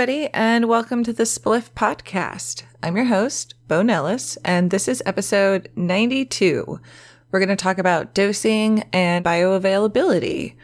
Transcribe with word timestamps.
Everybody, 0.00 0.30
and 0.32 0.66
welcome 0.66 1.04
to 1.04 1.12
the 1.12 1.24
Spliff 1.24 1.72
Podcast. 1.72 2.62
I'm 2.82 2.96
your 2.96 3.04
host, 3.04 3.52
Bo 3.68 3.82
Nellis, 3.82 4.38
and 4.46 4.70
this 4.70 4.88
is 4.88 5.02
episode 5.04 5.68
92. 5.76 6.80
We're 7.30 7.38
going 7.38 7.50
to 7.50 7.54
talk 7.54 7.76
about 7.76 8.14
dosing 8.14 8.88
and 8.94 9.22
bioavailability. 9.22 10.54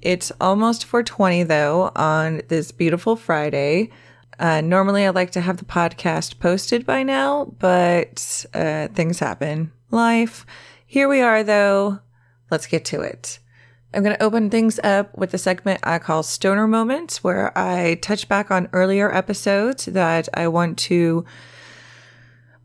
It's 0.00 0.30
almost 0.40 0.84
420, 0.84 1.42
though, 1.42 1.90
on 1.96 2.42
this 2.46 2.70
beautiful 2.70 3.16
Friday. 3.16 3.90
Uh, 4.38 4.60
normally, 4.60 5.06
I 5.06 5.10
like 5.10 5.32
to 5.32 5.40
have 5.40 5.56
the 5.56 5.64
podcast 5.64 6.38
posted 6.38 6.86
by 6.86 7.02
now, 7.02 7.46
but 7.58 8.46
uh, 8.54 8.86
things 8.94 9.18
happen. 9.18 9.72
Life. 9.90 10.46
Here 10.86 11.08
we 11.08 11.20
are, 11.20 11.42
though. 11.42 11.98
Let's 12.48 12.68
get 12.68 12.84
to 12.84 13.00
it. 13.00 13.40
I'm 13.94 14.02
going 14.02 14.16
to 14.16 14.22
open 14.22 14.48
things 14.48 14.80
up 14.82 15.16
with 15.18 15.34
a 15.34 15.38
segment 15.38 15.80
I 15.82 15.98
call 15.98 16.22
Stoner 16.22 16.66
Moments, 16.66 17.22
where 17.22 17.56
I 17.56 17.96
touch 17.96 18.26
back 18.26 18.50
on 18.50 18.70
earlier 18.72 19.14
episodes 19.14 19.84
that 19.84 20.30
I 20.32 20.48
want 20.48 20.78
to 20.80 21.26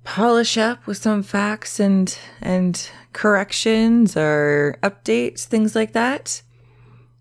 polish 0.06 0.58
up 0.58 0.88
with 0.88 0.96
some 0.96 1.22
facts 1.22 1.82
and 1.82 2.18
and 2.42 2.90
corrections 3.12 4.16
or 4.16 4.78
updates, 4.82 5.44
things 5.44 5.76
like 5.76 5.92
that. 5.92 6.42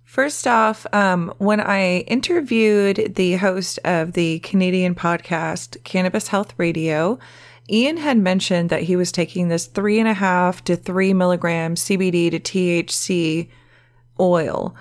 First 0.04 0.46
off, 0.46 0.86
um, 0.92 1.34
when 1.38 1.60
I 1.60 1.98
interviewed 2.00 3.16
the 3.16 3.34
host 3.34 3.80
of 3.84 4.12
the 4.12 4.38
Canadian 4.38 4.94
podcast 4.94 5.82
Cannabis 5.82 6.28
Health 6.28 6.54
Radio, 6.58 7.18
Ian 7.68 7.96
had 7.96 8.18
mentioned 8.18 8.70
that 8.70 8.84
he 8.84 8.94
was 8.94 9.10
taking 9.10 9.48
this 9.48 9.66
three 9.66 9.98
and 9.98 10.08
a 10.08 10.14
half 10.14 10.62
to 10.64 10.76
three 10.76 11.12
milligram 11.12 11.74
CBD 11.74 12.30
to 12.30 12.38
THC 12.38 13.48
oil. 14.18 14.74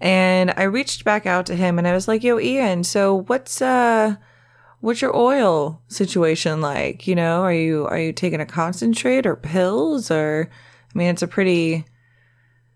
And 0.00 0.52
I 0.56 0.64
reached 0.64 1.04
back 1.04 1.26
out 1.26 1.46
to 1.46 1.56
him 1.56 1.78
and 1.78 1.88
I 1.88 1.94
was 1.94 2.08
like, 2.08 2.22
"Yo, 2.22 2.38
Ian, 2.38 2.84
so 2.84 3.22
what's 3.22 3.62
uh 3.62 4.16
what's 4.80 5.00
your 5.00 5.16
oil 5.16 5.80
situation 5.88 6.60
like? 6.60 7.06
You 7.06 7.14
know, 7.14 7.42
are 7.42 7.52
you 7.52 7.86
are 7.86 7.98
you 7.98 8.12
taking 8.12 8.40
a 8.40 8.46
concentrate 8.46 9.26
or 9.26 9.36
pills 9.36 10.10
or 10.10 10.50
I 10.94 10.98
mean, 10.98 11.08
it's 11.08 11.22
a 11.22 11.28
pretty 11.28 11.86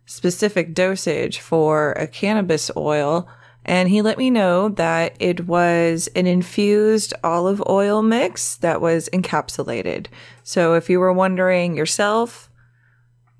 specific 0.07 0.75
dosage 0.75 1.41
for 1.41 1.93
a 1.93 2.07
cannabis 2.07 2.71
oil." 2.77 3.29
And 3.69 3.91
he 3.91 4.01
let 4.01 4.17
me 4.17 4.31
know 4.31 4.71
that 4.71 5.15
it 5.21 5.47
was 5.47 6.09
an 6.17 6.27
infused 6.27 7.13
olive 7.23 7.63
oil 7.69 8.01
mix 8.01 8.57
that 8.57 8.81
was 8.81 9.11
encapsulated. 9.13 10.07
So 10.43 10.73
if 10.73 10.89
you 10.89 10.99
were 10.99 11.13
wondering 11.13 11.77
yourself, 11.77 12.49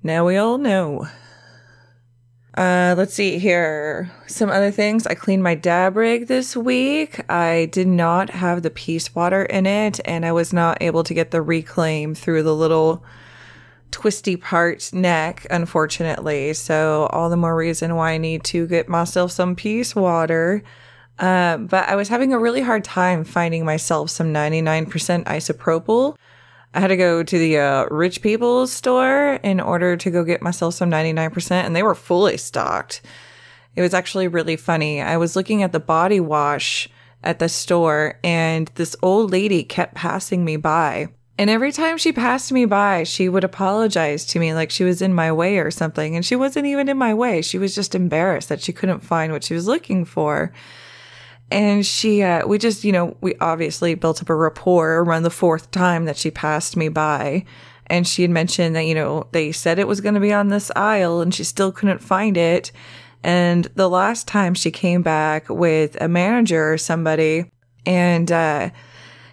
now 0.03 0.27
we 0.27 0.37
all 0.37 0.59
know. 0.59 1.07
Uh, 2.59 2.93
let's 2.97 3.13
see 3.13 3.39
here. 3.39 4.11
Some 4.27 4.49
other 4.49 4.69
things. 4.69 5.07
I 5.07 5.13
cleaned 5.13 5.41
my 5.41 5.55
dab 5.55 5.95
rig 5.95 6.27
this 6.27 6.57
week. 6.57 7.21
I 7.31 7.69
did 7.71 7.87
not 7.87 8.31
have 8.31 8.63
the 8.63 8.69
peace 8.69 9.15
water 9.15 9.43
in 9.45 9.65
it, 9.65 10.01
and 10.03 10.25
I 10.25 10.33
was 10.33 10.51
not 10.51 10.77
able 10.81 11.05
to 11.05 11.13
get 11.13 11.31
the 11.31 11.41
reclaim 11.41 12.13
through 12.15 12.43
the 12.43 12.53
little 12.53 13.01
twisty 13.91 14.35
part 14.35 14.91
neck, 14.91 15.47
unfortunately. 15.49 16.51
So, 16.51 17.07
all 17.13 17.29
the 17.29 17.37
more 17.37 17.55
reason 17.55 17.95
why 17.95 18.11
I 18.11 18.17
need 18.17 18.43
to 18.45 18.67
get 18.67 18.89
myself 18.89 19.31
some 19.31 19.55
peace 19.55 19.95
water. 19.95 20.61
Uh, 21.17 21.55
but 21.59 21.87
I 21.87 21.95
was 21.95 22.09
having 22.09 22.33
a 22.33 22.39
really 22.39 22.61
hard 22.61 22.83
time 22.83 23.23
finding 23.23 23.63
myself 23.63 24.09
some 24.09 24.33
99% 24.33 24.89
isopropyl. 25.23 26.17
I 26.73 26.79
had 26.79 26.87
to 26.87 26.97
go 26.97 27.23
to 27.23 27.39
the 27.39 27.57
uh, 27.57 27.85
rich 27.89 28.21
people's 28.21 28.71
store 28.71 29.39
in 29.43 29.59
order 29.59 29.97
to 29.97 30.11
go 30.11 30.23
get 30.23 30.41
myself 30.41 30.75
some 30.75 30.91
99%, 30.91 31.51
and 31.51 31.75
they 31.75 31.83
were 31.83 31.95
fully 31.95 32.37
stocked. 32.37 33.01
It 33.75 33.81
was 33.81 33.93
actually 33.93 34.27
really 34.27 34.55
funny. 34.55 35.01
I 35.01 35.17
was 35.17 35.35
looking 35.35 35.63
at 35.63 35.71
the 35.71 35.79
body 35.79 36.19
wash 36.19 36.87
at 37.23 37.39
the 37.39 37.49
store, 37.49 38.19
and 38.23 38.69
this 38.75 38.95
old 39.01 39.31
lady 39.31 39.63
kept 39.63 39.95
passing 39.95 40.45
me 40.45 40.57
by. 40.57 41.09
And 41.39 41.49
every 41.49 41.71
time 41.71 41.97
she 41.97 42.11
passed 42.11 42.51
me 42.51 42.65
by, 42.65 43.03
she 43.03 43.29
would 43.29 43.45
apologize 43.45 44.25
to 44.25 44.39
me 44.39 44.53
like 44.53 44.69
she 44.69 44.83
was 44.83 45.01
in 45.01 45.13
my 45.13 45.31
way 45.31 45.59
or 45.59 45.71
something. 45.71 46.15
And 46.15 46.25
she 46.25 46.35
wasn't 46.35 46.65
even 46.65 46.89
in 46.89 46.97
my 46.97 47.13
way. 47.13 47.41
She 47.41 47.57
was 47.57 47.73
just 47.73 47.95
embarrassed 47.95 48.49
that 48.49 48.61
she 48.61 48.73
couldn't 48.73 48.99
find 48.99 49.31
what 49.31 49.45
she 49.45 49.53
was 49.53 49.65
looking 49.65 50.03
for. 50.03 50.51
And 51.51 51.85
she, 51.85 52.21
uh, 52.21 52.45
we 52.45 52.57
just, 52.57 52.83
you 52.83 52.91
know, 52.91 53.17
we 53.21 53.35
obviously 53.41 53.95
built 53.95 54.21
up 54.21 54.29
a 54.29 54.35
rapport 54.35 54.99
around 54.99 55.23
the 55.23 55.29
fourth 55.29 55.71
time 55.71 56.05
that 56.05 56.17
she 56.17 56.29
passed 56.29 56.77
me 56.77 56.89
by. 56.89 57.45
And 57.87 58.07
she 58.07 58.21
had 58.21 58.31
mentioned 58.31 58.75
that, 58.75 58.85
you 58.85 58.93
know, 58.93 59.27
they 59.31 59.51
said 59.51 59.79
it 59.79 59.87
was 59.87 59.99
going 59.99 60.13
to 60.13 60.19
be 60.19 60.31
on 60.31 60.49
this 60.49 60.71
aisle 60.75 61.21
and 61.21 61.33
she 61.33 61.43
still 61.43 61.71
couldn't 61.71 61.99
find 61.99 62.37
it. 62.37 62.71
And 63.23 63.65
the 63.75 63.89
last 63.89 64.27
time 64.27 64.53
she 64.53 64.69
came 64.69 65.01
back 65.01 65.49
with 65.49 65.99
a 65.99 66.07
manager 66.07 66.71
or 66.71 66.77
somebody 66.77 67.49
and, 67.85 68.31
uh, 68.31 68.69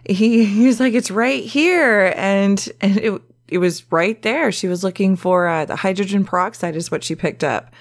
he, 0.09 0.44
he 0.47 0.66
was 0.66 0.81
like, 0.81 0.94
it's 0.94 1.10
right 1.10 1.44
here. 1.44 2.15
And, 2.16 2.66
and 2.81 2.97
it, 2.97 3.22
it 3.48 3.59
was 3.59 3.91
right 3.93 4.21
there. 4.22 4.50
She 4.50 4.69
was 4.69 4.83
looking 4.83 5.16
for, 5.16 5.47
uh, 5.47 5.66
the 5.66 5.77
hydrogen 5.77 6.25
peroxide 6.25 6.77
is 6.77 6.91
what 6.91 7.04
she 7.04 7.15
picked 7.15 7.44
up. 7.44 7.75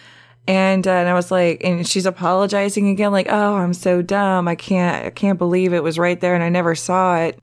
And, 0.48 0.88
uh, 0.88 0.92
and 0.92 1.10
I 1.10 1.14
was 1.14 1.32
like, 1.32 1.64
and 1.64 1.88
she's 1.88 2.06
apologizing 2.06 2.90
again, 2.90 3.12
like, 3.12 3.28
oh, 3.30 3.56
I'm 3.56 3.74
so 3.74 4.02
dumb. 4.02 4.48
I 4.48 4.56
can't, 4.56 5.06
I 5.06 5.10
can't 5.10 5.40
believe 5.40 5.74
it 5.74 5.84
was 5.84 5.98
right 5.98 6.20
there 6.20 6.36
and 6.36 6.44
I 6.44 6.50
never 6.50 6.76
saw 6.76 7.18
it. 7.18 7.40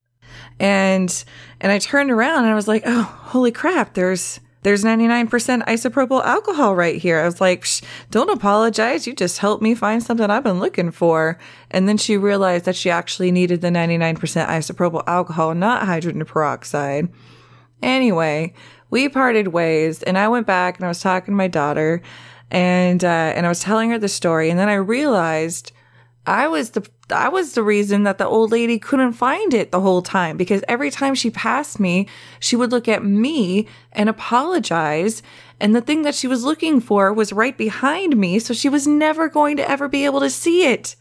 And, 0.61 1.25
and 1.61 1.73
I 1.73 1.79
turned 1.79 2.11
around 2.11 2.45
and 2.45 2.53
I 2.53 2.55
was 2.55 2.69
like, 2.69 2.85
oh, 2.87 3.03
holy 3.03 3.51
crap, 3.51 3.95
there's, 3.95 4.39
there's 4.63 4.85
99% 4.85 5.29
isopropyl 5.29 6.25
alcohol 6.25 6.77
right 6.77 6.97
here. 6.97 7.19
I 7.19 7.25
was 7.25 7.41
like, 7.41 7.67
don't 8.13 8.31
apologize. 8.31 9.07
You 9.07 9.15
just 9.15 9.39
helped 9.39 9.63
me 9.63 9.75
find 9.75 10.01
something 10.01 10.31
I've 10.31 10.45
been 10.45 10.61
looking 10.61 10.93
for. 10.93 11.39
And 11.73 11.89
then 11.89 11.99
she 11.99 12.17
realized 12.17 12.67
that 12.67 12.77
she 12.77 12.89
actually 12.89 13.33
needed 13.33 13.61
the 13.61 13.69
99% 13.69 14.17
isopropyl 14.17 15.03
alcohol, 15.09 15.55
not 15.55 15.87
hydrogen 15.87 16.25
peroxide. 16.25 17.09
Anyway, 17.83 18.55
we 18.91 19.09
parted 19.09 19.49
ways 19.49 20.05
and 20.05 20.17
I 20.17 20.29
went 20.29 20.47
back 20.47 20.77
and 20.77 20.85
I 20.85 20.89
was 20.89 21.01
talking 21.01 21.33
to 21.33 21.37
my 21.37 21.49
daughter 21.49 22.01
and 22.53 23.03
uh, 23.03 23.33
and 23.35 23.47
I 23.47 23.49
was 23.49 23.61
telling 23.61 23.91
her 23.91 23.99
the 23.99 24.09
story, 24.09 24.51
and 24.51 24.59
then 24.59 24.69
I 24.69 24.75
realized 24.75 25.73
I 26.27 26.47
was 26.49 26.71
the 26.71 26.87
I 27.11 27.29
was 27.31 27.55
the 27.55 27.63
reason 27.63 28.03
that 28.03 28.19
the 28.19 28.27
old 28.27 28.53
lady 28.53 28.79
couldn't 28.79 29.15
find 29.15 29.55
it 29.55 29.73
the 29.73 29.81
whole 29.81 30.03
time 30.03 30.37
because 30.37 30.63
every 30.69 30.91
time 30.91 31.15
she 31.15 31.31
passed 31.31 31.81
me, 31.81 32.07
she 32.41 32.55
would 32.55 32.71
look 32.71 32.89
at 32.89 33.03
me 33.03 33.67
and 33.93 34.11
apologize, 34.11 35.23
and 35.61 35.75
the 35.75 35.81
thing 35.81 36.03
that 36.03 36.15
she 36.15 36.29
was 36.29 36.45
looking 36.45 36.79
for 36.79 37.11
was 37.11 37.33
right 37.33 37.57
behind 37.57 38.19
me, 38.19 38.39
so 38.39 38.53
she 38.53 38.69
was 38.69 38.87
never 38.87 39.31
going 39.31 39.57
to 39.57 39.69
ever 39.69 39.89
be 39.89 40.05
able 40.05 40.21
to 40.21 40.31
see 40.31 40.67
it. 40.67 40.95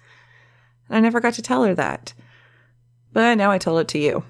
And 0.87 0.95
I 0.95 0.99
never 1.01 1.19
got 1.19 1.33
to 1.33 1.41
tell 1.41 1.65
her 1.65 1.75
that. 1.75 2.13
But 3.11 3.35
now 3.35 3.51
I 3.51 3.57
told 3.57 3.81
it 3.81 3.89
to 3.89 3.99
you. 3.99 4.23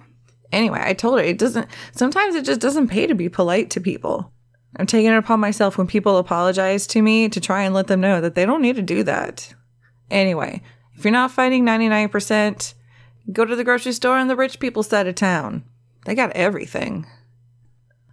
Anyway, 0.52 0.82
I 0.84 0.94
told 0.94 1.20
her 1.20 1.24
it 1.24 1.38
doesn't 1.38 1.70
sometimes 1.92 2.34
it 2.34 2.46
just 2.46 2.62
doesn't 2.62 2.88
pay 2.88 3.06
to 3.06 3.14
be 3.14 3.30
polite 3.30 3.70
to 3.70 3.80
people. 3.80 4.34
I'm 4.76 4.86
taking 4.86 5.12
it 5.12 5.18
upon 5.18 5.40
myself 5.40 5.78
when 5.78 5.88
people 5.88 6.18
apologize 6.18 6.88
to 6.88 7.02
me 7.02 7.30
to 7.30 7.42
try 7.42 7.64
and 7.64 7.74
let 7.74 7.88
them 7.88 8.02
know 8.02 8.22
that 8.22 8.36
they 8.36 8.46
don't 8.46 8.62
need 8.62 8.78
to 8.78 8.82
do 8.82 9.04
that. 9.04 9.54
Anyway, 10.10 10.62
if 10.96 11.04
you're 11.04 11.12
not 11.12 11.32
fighting 11.32 11.66
99%, 11.66 12.74
go 13.32 13.46
to 13.46 13.56
the 13.56 13.64
grocery 13.64 13.92
store 13.92 14.18
on 14.18 14.28
the 14.28 14.36
rich 14.36 14.60
people 14.60 14.84
side 14.84 15.08
of 15.08 15.16
town. 15.16 15.64
They 16.06 16.16
got 16.16 16.32
everything. 16.32 17.06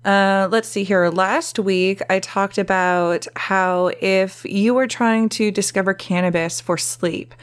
Uh, 0.05 0.49
let's 0.51 0.69
see 0.69 0.85
here. 0.85 1.09
Last 1.09 1.59
week, 1.59 2.01
I 2.09 2.21
talked 2.21 2.59
about 2.59 3.27
how 3.37 3.91
if 4.01 4.45
you 4.45 4.75
were 4.75 4.87
trying 4.87 5.29
to 5.31 5.51
discover 5.51 5.93
cannabis 5.93 6.61
for 6.61 6.79
sleep, 6.79 7.35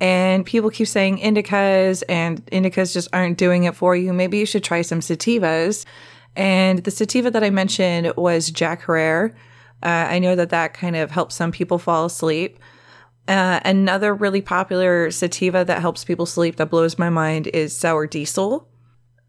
and 0.00 0.44
people 0.44 0.70
keep 0.70 0.88
saying 0.88 1.18
indicas 1.18 2.02
and 2.08 2.44
indicas 2.46 2.92
just 2.92 3.08
aren't 3.12 3.38
doing 3.38 3.64
it 3.64 3.76
for 3.76 3.94
you, 3.94 4.12
maybe 4.12 4.38
you 4.38 4.46
should 4.46 4.64
try 4.64 4.82
some 4.82 5.00
sativas. 5.00 5.84
And 6.36 6.80
the 6.80 6.90
sativa 6.90 7.30
that 7.30 7.44
I 7.44 7.50
mentioned 7.50 8.12
was 8.16 8.50
Jack 8.50 8.84
Herer. 8.84 9.34
Uh, 9.82 9.86
I 9.86 10.18
know 10.18 10.36
that 10.36 10.50
that 10.50 10.74
kind 10.74 10.96
of 10.96 11.10
helps 11.10 11.34
some 11.34 11.52
people 11.52 11.78
fall 11.78 12.06
asleep. 12.06 12.58
Uh, 13.28 13.60
another 13.64 14.14
really 14.14 14.40
popular 14.40 15.10
sativa 15.10 15.64
that 15.64 15.80
helps 15.80 16.04
people 16.04 16.26
sleep 16.26 16.56
that 16.56 16.70
blows 16.70 16.98
my 16.98 17.08
mind 17.08 17.48
is 17.48 17.76
sour 17.76 18.06
diesel. 18.06 18.68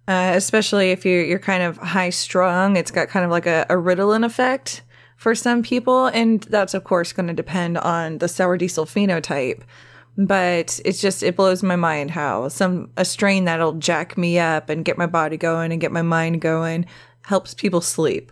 Uh, 0.07 0.33
especially 0.35 0.91
if 0.91 1.05
you're 1.05 1.23
you're 1.23 1.39
kind 1.39 1.63
of 1.63 1.77
high 1.77 2.09
strung, 2.09 2.75
it's 2.75 2.91
got 2.91 3.07
kind 3.07 3.23
of 3.23 3.31
like 3.31 3.45
a, 3.45 3.65
a 3.69 3.75
Ritalin 3.75 4.25
effect 4.25 4.81
for 5.15 5.33
some 5.33 5.63
people, 5.63 6.07
and 6.07 6.41
that's 6.43 6.73
of 6.73 6.83
course 6.83 7.13
going 7.13 7.27
to 7.27 7.33
depend 7.33 7.77
on 7.77 8.17
the 8.17 8.27
sour 8.27 8.57
diesel 8.57 8.85
phenotype 8.85 9.61
but 10.17 10.79
it's 10.85 11.01
just 11.01 11.23
it 11.23 11.35
blows 11.35 11.63
my 11.63 11.75
mind 11.75 12.11
how 12.11 12.47
some 12.47 12.91
a 12.97 13.05
strain 13.05 13.45
that'll 13.45 13.73
jack 13.73 14.17
me 14.17 14.37
up 14.37 14.69
and 14.69 14.85
get 14.85 14.97
my 14.97 15.07
body 15.07 15.37
going 15.37 15.71
and 15.71 15.81
get 15.81 15.91
my 15.91 16.01
mind 16.01 16.41
going 16.41 16.85
helps 17.23 17.53
people 17.53 17.81
sleep. 17.81 18.31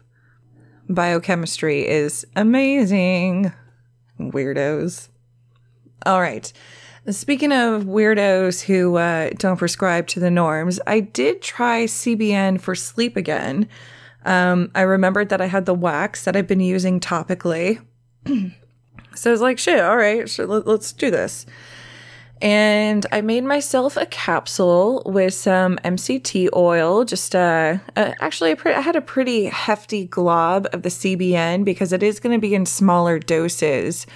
Biochemistry 0.89 1.87
is 1.87 2.25
amazing. 2.35 3.53
Weirdos. 4.19 5.09
All 6.05 6.21
right. 6.21 6.51
Speaking 7.09 7.51
of 7.51 7.83
weirdos 7.85 8.61
who 8.61 8.97
uh, 8.97 9.31
don't 9.37 9.57
prescribe 9.57 10.05
to 10.07 10.19
the 10.19 10.29
norms 10.29 10.79
i 10.85 10.99
did 10.99 11.41
try 11.41 11.85
cbn 11.85 12.61
for 12.61 12.75
sleep 12.75 13.17
again. 13.17 13.67
Um, 14.23 14.69
i 14.75 14.81
remembered 14.81 15.29
that 15.29 15.41
i 15.41 15.47
had 15.47 15.65
the 15.65 15.73
wax 15.73 16.25
that 16.25 16.35
i've 16.35 16.45
been 16.45 16.59
using 16.59 16.99
topically 16.99 17.83
so 19.15 19.29
I 19.29 19.33
was 19.33 19.41
like, 19.41 19.59
shit, 19.59 19.79
all 19.79 19.97
right, 19.97 20.27
let, 20.39 20.67
us 20.67 20.91
do 20.93 21.11
this. 21.11 21.45
And 22.41 23.05
I 23.11 23.21
made 23.21 23.43
myself 23.43 23.97
a 23.97 24.07
capsule 24.07 25.03
with 25.05 25.33
some 25.33 25.77
MCT 25.83 26.49
oil. 26.55 27.05
Just 27.05 27.35
uh, 27.35 27.77
uh 27.95 28.13
actually, 28.19 28.55
I 28.65 28.81
had 28.81 28.95
a 28.95 29.01
pretty 29.01 29.45
hefty 29.45 30.05
glob 30.05 30.67
of 30.73 30.81
the 30.81 30.89
CBN 30.89 31.63
because 31.63 31.93
it 31.93 32.01
is 32.01 32.19
going 32.19 32.35
to 32.35 32.41
be 32.41 32.55
in 32.55 32.65
smaller 32.65 33.19
doses. 33.19 34.07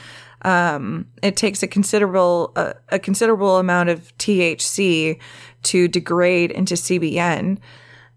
Um, 0.41 1.07
it 1.21 1.37
takes 1.37 1.61
a 1.61 1.67
considerable 1.67 2.51
uh, 2.55 2.73
a 2.89 2.99
considerable 2.99 3.57
amount 3.57 3.89
of 3.89 4.15
THC 4.17 5.19
to 5.63 5.87
degrade 5.87 6.51
into 6.51 6.75
CBN, 6.75 7.57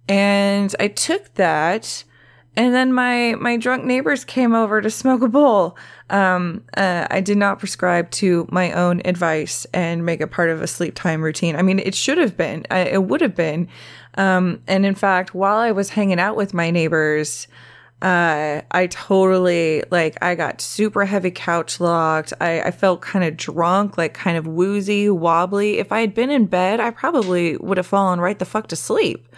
and 0.09 0.77
I 0.79 0.89
took 0.89 1.35
that 1.35 2.05
and 2.59 2.75
then 2.75 2.93
my 2.93 3.37
my 3.39 3.57
drunk 3.57 3.85
neighbors 3.85 4.25
came 4.25 4.53
over 4.53 4.81
to 4.81 4.91
smoke 4.91 5.23
a 5.23 5.29
bowl. 5.29 5.79
Um, 6.11 6.65
uh, 6.77 7.07
I 7.09 7.21
did 7.21 7.39
not 7.39 7.61
prescribe 7.61 8.11
to 8.13 8.49
my 8.51 8.73
own 8.73 9.01
advice 9.05 9.65
and 9.73 10.05
make 10.05 10.21
it 10.21 10.33
part 10.33 10.51
of 10.51 10.61
a 10.61 10.67
sleep 10.67 10.97
time 10.97 11.23
routine. 11.23 11.55
I 11.55 11.63
mean, 11.63 11.79
it 11.79 11.95
should 11.95 12.19
have 12.19 12.37
been. 12.37 12.67
I, 12.69 12.81
it 12.81 13.05
would 13.05 13.21
have 13.21 13.37
been. 13.37 13.69
Um, 14.17 14.61
and 14.67 14.85
in 14.85 14.97
fact, 14.97 15.37
while 15.37 15.59
I 15.59 15.71
was 15.71 15.91
hanging 15.91 16.19
out 16.19 16.35
with 16.35 16.53
my 16.53 16.73
neighbors, 16.73 17.47
uh, 18.03 18.63
I 18.73 18.89
totally 18.89 19.85
like 19.93 20.21
I 20.21 20.35
got 20.35 20.61
super 20.61 21.05
heavy 21.05 21.31
couch 21.31 21.79
locked. 21.79 22.33
I, 22.41 22.61
I 22.63 22.71
felt 22.73 23.03
kind 23.03 23.25
of 23.25 23.37
drunk, 23.37 23.97
like 23.97 24.15
kind 24.15 24.37
of 24.37 24.49
woozy, 24.49 25.09
wobbly. 25.09 25.79
If 25.79 25.93
I 25.93 26.01
had 26.01 26.13
been 26.13 26.31
in 26.31 26.47
bed, 26.47 26.81
I 26.81 26.91
probably 26.91 27.57
would 27.59 27.77
have 27.77 27.87
fallen 27.87 28.21
right 28.21 28.37
the 28.37 28.45
fuck 28.45 28.67
to 28.69 28.77
sleep 28.77 29.29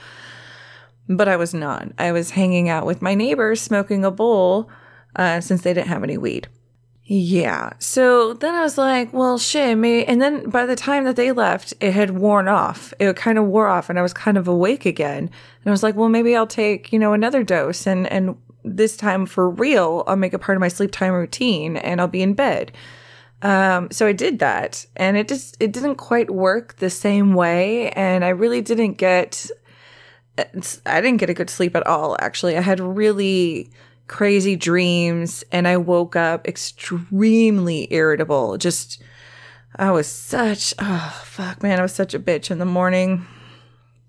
but 1.11 1.29
I 1.29 1.37
was 1.37 1.53
not. 1.53 1.89
I 1.99 2.13
was 2.13 2.31
hanging 2.31 2.69
out 2.69 2.87
with 2.87 3.03
my 3.03 3.15
neighbors 3.15 3.61
smoking 3.61 4.05
a 4.05 4.11
bowl 4.11 4.71
uh, 5.17 5.41
since 5.41 5.63
they 5.63 5.75
didn't 5.75 5.89
have 5.89 6.05
any 6.05 6.17
weed. 6.17 6.49
Yeah. 7.03 7.73
So 7.81 8.35
then 8.35 8.55
I 8.55 8.61
was 8.61 8.79
like, 8.79 9.13
well, 9.13 9.37
shit. 9.37 9.77
And 9.77 10.23
then 10.23 10.49
by 10.49 10.65
the 10.65 10.77
time 10.77 11.05
that 11.05 11.17
they 11.17 11.33
left, 11.33 11.75
it 11.81 11.93
had 11.93 12.11
worn 12.11 12.47
off. 12.47 12.95
It 13.01 13.17
kind 13.17 13.37
of 13.37 13.47
wore 13.47 13.67
off 13.67 13.91
and 13.91 13.99
I 13.99 14.03
was 14.03 14.13
kind 14.13 14.39
of 14.39 14.47
awake 14.47 14.87
again. 14.87 15.25
And 15.25 15.67
I 15.67 15.71
was 15.73 15.83
like, 15.83 15.97
well, 15.97 16.09
maybe 16.09 16.37
I'll 16.37 16.47
take, 16.47 16.93
you 16.93 17.01
know, 17.01 17.13
another 17.13 17.43
dose 17.43 17.89
and, 17.89 18.07
and 18.07 18.37
this 18.63 18.97
time 18.97 19.27
for 19.27 19.51
real, 19.51 20.05
I'll 20.07 20.15
make 20.15 20.35
it 20.35 20.39
part 20.39 20.57
of 20.57 20.61
my 20.61 20.69
sleep 20.69 20.93
time 20.93 21.13
routine 21.13 21.77
and 21.77 22.01
I'll 22.01 22.07
be 22.07 22.23
in 22.23 22.35
bed. 22.35 22.71
Um, 23.43 23.91
so 23.91 24.07
I 24.07 24.13
did 24.13 24.39
that 24.39 24.87
and 24.95 25.17
it 25.17 25.27
just, 25.27 25.57
it 25.59 25.73
didn't 25.73 25.97
quite 25.97 26.31
work 26.31 26.77
the 26.77 26.91
same 26.91 27.35
way. 27.35 27.91
And 27.91 28.25
I 28.25 28.29
really 28.29 28.61
didn't 28.61 28.93
get 28.95 29.51
I 30.39 31.01
didn't 31.01 31.19
get 31.19 31.31
a 31.31 31.35
good 31.35 31.51
sleep 31.51 31.77
at 31.77 31.87
all, 31.87 32.17
actually. 32.21 32.57
I 32.57 32.61
had 32.61 32.81
really 32.81 33.71
crazy 34.07 34.57
dreams 34.57 35.45
and 35.53 35.69
I 35.69 35.77
woke 35.77 36.17
up 36.17 36.49
extremely 36.49 37.93
irritable. 37.93 38.57
Just, 38.57 39.03
I 39.77 39.91
was 39.91 40.07
such, 40.07 40.75
oh, 40.79 41.23
fuck, 41.25 41.63
man, 41.63 41.79
I 41.79 41.83
was 41.83 41.95
such 41.95 42.15
a 42.15 42.21
bitch 42.21 42.51
in 42.51 42.59
the 42.59 42.65
morning. 42.65 43.27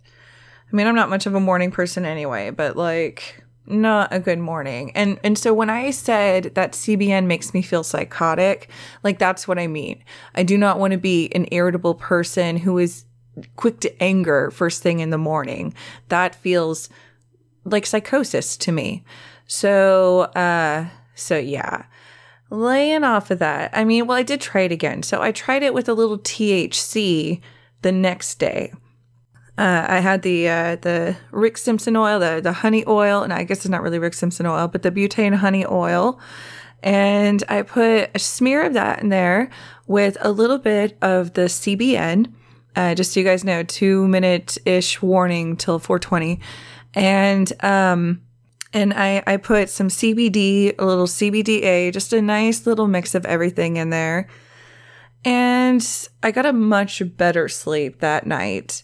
I 0.05 0.75
mean, 0.75 0.87
I'm 0.87 0.95
not 0.95 1.09
much 1.09 1.25
of 1.25 1.35
a 1.35 1.39
morning 1.39 1.71
person 1.71 2.05
anyway, 2.05 2.49
but 2.49 2.77
like, 2.77 3.43
not 3.67 4.11
a 4.11 4.19
good 4.19 4.39
morning. 4.39 4.91
And 4.95 5.19
and 5.23 5.37
so 5.37 5.53
when 5.53 5.69
I 5.69 5.91
said 5.91 6.55
that 6.55 6.73
CBN 6.73 7.25
makes 7.25 7.53
me 7.53 7.61
feel 7.61 7.83
psychotic, 7.83 8.69
like 9.03 9.19
that's 9.19 9.47
what 9.47 9.59
I 9.59 9.67
mean. 9.67 10.03
I 10.35 10.43
do 10.43 10.57
not 10.57 10.79
want 10.79 10.91
to 10.91 10.97
be 10.97 11.29
an 11.33 11.47
irritable 11.51 11.95
person 11.95 12.57
who 12.57 12.77
is 12.77 13.05
quick 13.55 13.79
to 13.81 14.03
anger 14.03 14.51
first 14.51 14.81
thing 14.81 14.99
in 14.99 15.09
the 15.09 15.17
morning. 15.17 15.73
That 16.09 16.35
feels 16.35 16.89
like 17.63 17.85
psychosis 17.85 18.57
to 18.57 18.71
me. 18.71 19.03
So, 19.47 20.21
uh, 20.35 20.87
so 21.15 21.37
yeah. 21.37 21.85
Laying 22.49 23.03
off 23.03 23.31
of 23.31 23.39
that. 23.39 23.71
I 23.73 23.85
mean, 23.85 24.07
well, 24.07 24.17
I 24.17 24.23
did 24.23 24.41
try 24.41 24.61
it 24.61 24.71
again. 24.71 25.03
So 25.03 25.21
I 25.21 25.31
tried 25.31 25.63
it 25.63 25.73
with 25.73 25.87
a 25.87 25.93
little 25.93 26.19
THC 26.19 27.39
the 27.81 27.91
next 27.91 28.39
day. 28.39 28.73
Uh, 29.57 29.85
I 29.87 29.99
had 29.99 30.21
the 30.21 30.49
uh, 30.49 30.75
the 30.77 31.15
Rick 31.31 31.57
Simpson 31.57 31.95
oil, 31.95 32.19
the 32.19 32.41
the 32.41 32.51
honey 32.51 32.83
oil, 32.87 33.21
and 33.21 33.31
I 33.31 33.43
guess 33.43 33.59
it's 33.59 33.69
not 33.69 33.81
really 33.81 33.99
Rick 33.99 34.15
Simpson 34.15 34.45
oil, 34.45 34.67
but 34.67 34.81
the 34.81 34.91
butane 34.91 35.35
honey 35.35 35.65
oil. 35.65 36.19
And 36.81 37.43
I 37.47 37.61
put 37.61 38.09
a 38.15 38.19
smear 38.19 38.65
of 38.65 38.73
that 38.73 39.01
in 39.01 39.09
there 39.09 39.49
with 39.87 40.17
a 40.21 40.31
little 40.31 40.57
bit 40.57 40.97
of 41.01 41.33
the 41.33 41.43
CBN 41.43 42.31
uh, 42.75 42.95
just 42.95 43.13
so 43.13 43.19
you 43.19 43.25
guys 43.25 43.43
know, 43.43 43.63
two 43.63 44.07
minute 44.07 44.57
ish 44.65 45.01
warning 45.01 45.57
till 45.57 45.79
420. 45.79 46.39
And, 46.93 47.51
um, 47.63 48.21
and 48.73 48.93
I, 48.93 49.23
I 49.27 49.37
put 49.37 49.69
some 49.69 49.89
CBD, 49.89 50.75
a 50.79 50.85
little 50.85 51.07
CBDA, 51.07 51.91
just 51.91 52.13
a 52.13 52.21
nice 52.21 52.65
little 52.65 52.87
mix 52.87 53.15
of 53.15 53.25
everything 53.25 53.77
in 53.77 53.89
there. 53.89 54.27
And 55.23 55.85
I 56.23 56.31
got 56.31 56.45
a 56.45 56.53
much 56.53 57.01
better 57.17 57.47
sleep 57.47 57.99
that 57.99 58.25
night. 58.25 58.83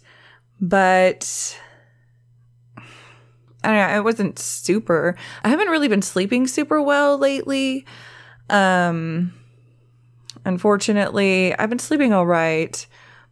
But 0.60 1.58
I 3.64 3.68
don't 3.68 3.76
know, 3.78 3.96
I 3.96 4.00
wasn't 4.00 4.40
super. 4.40 5.16
I 5.44 5.50
haven't 5.50 5.70
really 5.70 5.88
been 5.88 6.02
sleeping 6.02 6.48
super 6.48 6.82
well 6.82 7.18
lately. 7.18 7.86
Um, 8.50 9.34
unfortunately, 10.46 11.58
I've 11.58 11.70
been 11.70 11.80
sleeping 11.80 12.14
all 12.14 12.26
right. 12.26 12.86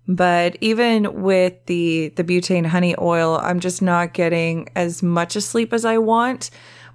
But 0.08 0.58
even 0.62 1.24
with 1.24 1.66
the, 1.66 2.10
the 2.10 2.24
butane 2.24 2.68
honey 2.68 2.96
oil, 3.00 3.40
I'm 3.42 3.60
just 3.60 3.82
not 3.82 4.14
getting 4.14 4.70
as 4.76 5.02
much 5.02 5.34
sleep 5.34 5.74
as 5.74 5.84
I 5.84 5.98
want, 5.98 6.52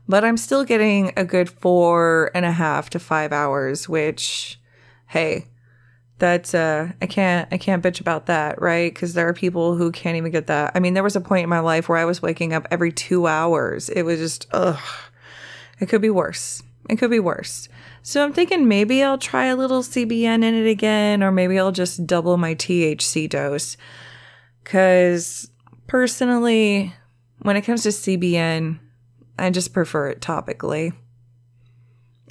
but 0.09 0.25
I'm 0.25 0.37
still 0.37 0.65
getting 0.65 1.13
a 1.17 1.25
good 1.25 1.51
four 1.51 2.31
and 2.35 2.45
a 2.45 2.53
half 2.53 2.91
to 2.91 2.99
five 2.99 3.33
hours, 3.33 3.89
which, 3.89 4.61
hey, 5.09 5.47
that's, 6.19 6.55
uh, 6.55 6.93
I 7.03 7.07
can't, 7.07 7.49
I 7.51 7.59
can't 7.59 7.83
bitch 7.83 8.01
about 8.01 8.27
that, 8.27 8.61
right? 8.61 8.95
Cause 8.95 9.15
there 9.15 9.27
are 9.27 9.33
people 9.33 9.75
who 9.75 9.91
can't 9.91 10.17
even 10.17 10.31
get 10.31 10.47
that. 10.49 10.73
I 10.75 10.81
mean, 10.81 10.95
there 10.95 11.03
was 11.03 11.17
a 11.17 11.21
point 11.21 11.45
in 11.45 11.49
my 11.49 11.61
life 11.61 11.89
where 11.89 11.99
I 11.99 12.05
was 12.05 12.23
waking 12.23 12.53
up 12.53 12.69
every 12.71 12.93
two 12.93 13.27
hours. 13.27 13.89
It 13.89 14.03
was 14.03 14.19
just, 14.21 14.47
ugh, 14.53 14.79
it 15.81 15.89
could 15.89 16.03
be 16.03 16.11
worse. 16.11 16.63
It 16.89 16.97
could 16.97 17.11
be 17.11 17.21
worse. 17.21 17.69
So 18.03 18.25
I'm 18.25 18.33
thinking 18.33 18.67
maybe 18.67 19.03
I'll 19.03 19.19
try 19.19 19.47
a 19.47 19.57
little 19.57 19.83
CBN 19.83 20.43
in 20.43 20.55
it 20.55 20.69
again, 20.69 21.23
or 21.23 21.31
maybe 21.31 21.59
I'll 21.59 21.73
just 21.73 22.07
double 22.07 22.37
my 22.37 22.55
THC 22.55 23.29
dose. 23.29 23.77
Because 24.65 25.51
personally, 25.87 26.95
when 27.43 27.57
it 27.57 27.63
comes 27.63 27.83
to 27.83 27.91
CBN, 27.91 28.79
I 29.39 29.51
just 29.51 29.73
prefer 29.73 30.09
it 30.09 30.21
topically. 30.21 30.93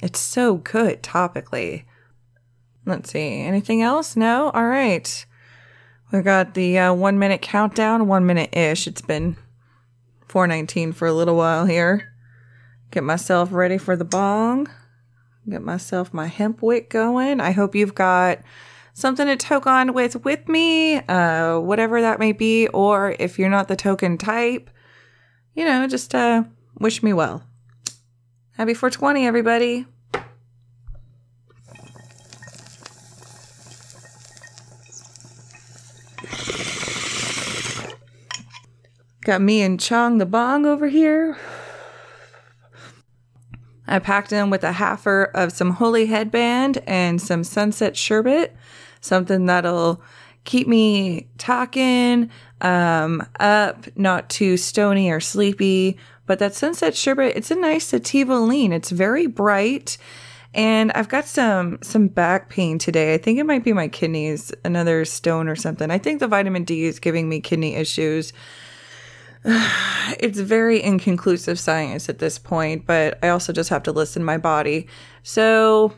It's 0.02 0.20
so 0.20 0.56
good 0.56 1.02
topically. 1.02 1.84
Let's 2.86 3.12
see. 3.12 3.40
Anything 3.40 3.82
else? 3.82 4.16
No? 4.16 4.50
All 4.50 4.66
right. 4.66 5.26
We 6.10 6.22
got 6.22 6.54
the 6.54 6.78
uh, 6.78 6.94
one 6.94 7.18
minute 7.18 7.42
countdown, 7.42 8.08
one 8.08 8.26
minute 8.26 8.56
ish. 8.56 8.86
It's 8.86 9.02
been 9.02 9.36
419 10.26 10.92
for 10.92 11.06
a 11.06 11.12
little 11.12 11.36
while 11.36 11.66
here. 11.66 12.12
Get 12.90 13.04
myself 13.04 13.52
ready 13.52 13.78
for 13.78 13.94
the 13.94 14.04
bong. 14.04 14.68
Get 15.50 15.62
myself 15.62 16.14
my 16.14 16.28
hemp 16.28 16.62
wick 16.62 16.90
going. 16.90 17.40
I 17.40 17.50
hope 17.50 17.74
you've 17.74 17.94
got 17.94 18.38
something 18.94 19.26
to 19.26 19.36
toke 19.36 19.66
on 19.66 19.92
with 19.94 20.24
with 20.24 20.46
me, 20.48 20.98
uh, 20.98 21.58
whatever 21.58 22.00
that 22.00 22.20
may 22.20 22.30
be. 22.30 22.68
Or 22.68 23.16
if 23.18 23.36
you're 23.36 23.50
not 23.50 23.66
the 23.66 23.74
token 23.74 24.16
type, 24.16 24.70
you 25.54 25.64
know, 25.64 25.88
just 25.88 26.14
uh, 26.14 26.44
wish 26.78 27.02
me 27.02 27.12
well. 27.12 27.42
Happy 28.52 28.74
420, 28.74 29.26
everybody. 29.26 29.86
Got 39.24 39.42
me 39.42 39.62
and 39.62 39.80
Chong 39.80 40.18
the 40.18 40.26
Bong 40.26 40.64
over 40.64 40.86
here. 40.86 41.36
I 43.90 43.98
packed 43.98 44.32
in 44.32 44.50
with 44.50 44.64
a 44.64 44.72
halfer 44.72 45.30
of 45.34 45.52
some 45.52 45.70
holy 45.70 46.06
headband 46.06 46.82
and 46.86 47.20
some 47.20 47.44
sunset 47.44 47.96
sherbet, 47.96 48.56
something 49.00 49.46
that'll 49.46 50.02
keep 50.44 50.66
me 50.66 51.28
talking, 51.38 52.30
um, 52.60 53.26
up, 53.38 53.86
not 53.96 54.30
too 54.30 54.56
stony 54.56 55.10
or 55.10 55.20
sleepy. 55.20 55.98
But 56.26 56.38
that 56.38 56.54
sunset 56.54 56.96
sherbet, 56.96 57.36
it's 57.36 57.50
a 57.50 57.56
nice 57.56 57.86
sativa 57.86 58.38
lean. 58.38 58.72
It's 58.72 58.90
very 58.90 59.26
bright. 59.26 59.98
And 60.52 60.90
I've 60.92 61.08
got 61.08 61.26
some 61.26 61.78
some 61.82 62.08
back 62.08 62.48
pain 62.48 62.78
today. 62.78 63.14
I 63.14 63.18
think 63.18 63.38
it 63.38 63.46
might 63.46 63.62
be 63.62 63.72
my 63.72 63.88
kidneys, 63.88 64.52
another 64.64 65.04
stone 65.04 65.48
or 65.48 65.54
something. 65.56 65.90
I 65.90 65.98
think 65.98 66.18
the 66.18 66.26
vitamin 66.26 66.64
D 66.64 66.84
is 66.84 66.98
giving 66.98 67.28
me 67.28 67.40
kidney 67.40 67.76
issues. 67.76 68.32
it's 69.44 70.38
very 70.38 70.82
inconclusive 70.82 71.58
science 71.58 72.08
at 72.08 72.18
this 72.18 72.38
point, 72.38 72.86
but 72.86 73.18
I 73.22 73.28
also 73.28 73.52
just 73.52 73.70
have 73.70 73.82
to 73.84 73.92
listen 73.92 74.20
to 74.20 74.26
my 74.26 74.38
body. 74.38 74.86
So, 75.22 75.94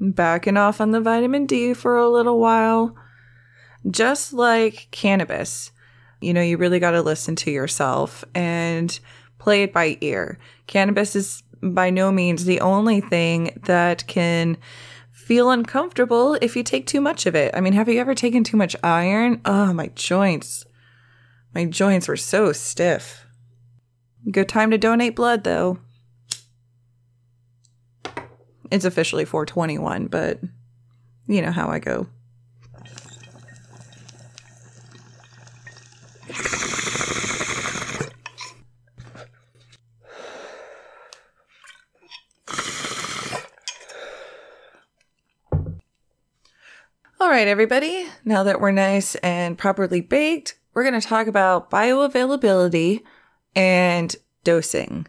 backing 0.00 0.56
off 0.56 0.80
on 0.80 0.90
the 0.90 1.00
vitamin 1.00 1.46
D 1.46 1.74
for 1.74 1.96
a 1.96 2.08
little 2.08 2.38
while. 2.38 2.94
Just 3.90 4.32
like 4.32 4.88
cannabis, 4.90 5.70
you 6.20 6.34
know, 6.34 6.42
you 6.42 6.56
really 6.56 6.80
got 6.80 6.90
to 6.90 7.02
listen 7.02 7.36
to 7.36 7.50
yourself 7.50 8.24
and 8.34 8.98
play 9.38 9.62
it 9.62 9.72
by 9.72 9.96
ear. 10.00 10.38
Cannabis 10.66 11.14
is 11.14 11.42
by 11.62 11.90
no 11.90 12.12
means 12.12 12.44
the 12.44 12.60
only 12.60 13.00
thing 13.00 13.58
that 13.64 14.06
can 14.06 14.58
feel 15.12 15.50
uncomfortable 15.50 16.34
if 16.42 16.56
you 16.56 16.62
take 16.62 16.86
too 16.86 17.00
much 17.00 17.26
of 17.26 17.34
it. 17.34 17.54
I 17.54 17.60
mean, 17.60 17.72
have 17.72 17.88
you 17.88 17.98
ever 18.00 18.14
taken 18.14 18.44
too 18.44 18.56
much 18.56 18.76
iron? 18.82 19.40
Oh, 19.44 19.72
my 19.72 19.88
joints. 19.94 20.65
My 21.56 21.64
joints 21.64 22.06
were 22.06 22.18
so 22.18 22.52
stiff. 22.52 23.24
Good 24.30 24.46
time 24.46 24.72
to 24.72 24.76
donate 24.76 25.16
blood, 25.16 25.42
though. 25.42 25.78
It's 28.70 28.84
officially 28.84 29.24
421, 29.24 30.08
but 30.08 30.38
you 31.26 31.40
know 31.40 31.52
how 31.52 31.68
I 31.68 31.78
go. 31.78 32.08
All 47.18 47.30
right, 47.30 47.48
everybody. 47.48 48.06
Now 48.26 48.42
that 48.42 48.60
we're 48.60 48.72
nice 48.72 49.14
and 49.14 49.56
properly 49.56 50.02
baked, 50.02 50.58
we're 50.76 50.82
going 50.82 51.00
to 51.00 51.08
talk 51.08 51.26
about 51.26 51.70
bioavailability 51.70 53.00
and 53.54 54.14
dosing. 54.44 55.06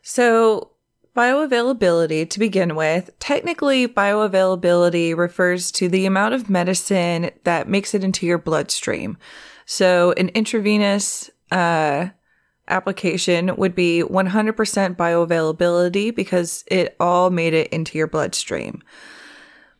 So, 0.00 0.70
bioavailability 1.16 2.30
to 2.30 2.38
begin 2.38 2.76
with, 2.76 3.10
technically, 3.18 3.88
bioavailability 3.88 5.16
refers 5.16 5.72
to 5.72 5.88
the 5.88 6.06
amount 6.06 6.34
of 6.34 6.48
medicine 6.48 7.32
that 7.42 7.68
makes 7.68 7.94
it 7.94 8.04
into 8.04 8.26
your 8.26 8.38
bloodstream. 8.38 9.18
So, 9.64 10.12
an 10.16 10.28
intravenous 10.28 11.30
uh, 11.50 12.10
application 12.68 13.56
would 13.56 13.74
be 13.74 14.04
100% 14.04 14.96
bioavailability 14.96 16.14
because 16.14 16.62
it 16.68 16.94
all 17.00 17.30
made 17.30 17.54
it 17.54 17.72
into 17.72 17.98
your 17.98 18.06
bloodstream. 18.06 18.84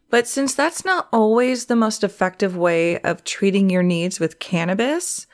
But 0.09 0.27
since 0.29 0.55
that's 0.55 0.85
not 0.85 1.09
always 1.13 1.67
the 1.67 1.77
most 1.77 2.05
effective 2.05 2.57
way 2.57 2.99
of 3.01 3.25
treating 3.25 3.71
your 3.71 3.83
needs 3.83 4.21
with 4.21 4.39
cannabis, 4.39 5.27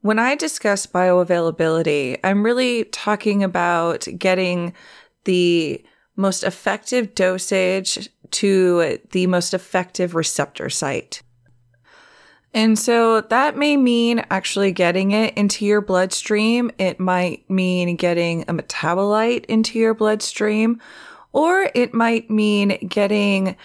when 0.00 0.18
I 0.18 0.34
discuss 0.34 0.86
bioavailability, 0.86 2.18
I'm 2.24 2.44
really 2.44 2.84
talking 2.84 3.42
about 3.42 4.06
getting 4.18 4.74
the 5.24 5.84
most 6.16 6.44
effective 6.44 7.14
dosage 7.14 8.08
to 8.32 8.98
the 9.10 9.26
most 9.26 9.54
effective 9.54 10.14
receptor 10.14 10.70
site. 10.70 11.22
And 12.54 12.78
so 12.78 13.22
that 13.22 13.56
may 13.56 13.76
mean 13.76 14.24
actually 14.30 14.72
getting 14.72 15.12
it 15.12 15.36
into 15.38 15.64
your 15.64 15.80
bloodstream. 15.80 16.70
It 16.78 17.00
might 17.00 17.48
mean 17.48 17.96
getting 17.96 18.42
a 18.42 18.52
metabolite 18.52 19.46
into 19.46 19.78
your 19.78 19.94
bloodstream, 19.94 20.80
or 21.32 21.70
it 21.74 21.94
might 21.94 22.30
mean 22.30 22.76
getting 22.88 23.56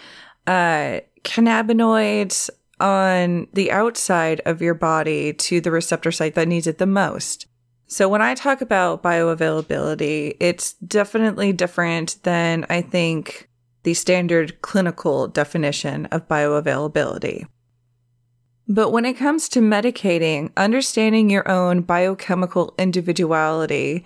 uh, 0.48 1.02
cannabinoids 1.24 2.50
on 2.80 3.48
the 3.54 3.72
outside 3.72 4.42
of 4.46 4.62
your 4.62 4.74
body 4.74 5.34
to 5.34 5.60
the 5.62 5.72
receptor 5.72 6.12
site 6.12 6.36
that 6.36 6.48
needs 6.48 6.68
it 6.68 6.78
the 6.78 6.86
most. 6.86 7.48
So 7.88 8.10
when 8.10 8.22
I 8.22 8.36
talk 8.36 8.62
about 8.62 9.02
bioavailability, 9.02 10.36
it's 10.40 10.74
definitely 10.74 11.54
different 11.54 12.18
than 12.24 12.66
I 12.70 12.82
think 12.82 13.50
the 13.84 13.94
standard 13.94 14.62
clinical 14.62 15.28
definition 15.28 16.06
of 16.08 16.28
bioavailability. 16.28 17.46
But 18.68 18.92
when 18.92 19.06
it 19.06 19.14
comes 19.14 19.48
to 19.50 19.62
medicating, 19.62 20.52
understanding 20.58 21.30
your 21.30 21.50
own 21.50 21.82
biochemical 21.82 22.76
individuality 22.78 24.04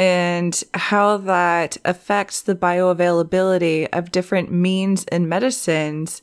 and 0.00 0.64
how 0.72 1.18
that 1.18 1.76
affects 1.84 2.40
the 2.40 2.54
bioavailability 2.54 3.86
of 3.92 4.10
different 4.10 4.50
means 4.50 5.04
and 5.12 5.28
medicines 5.28 6.22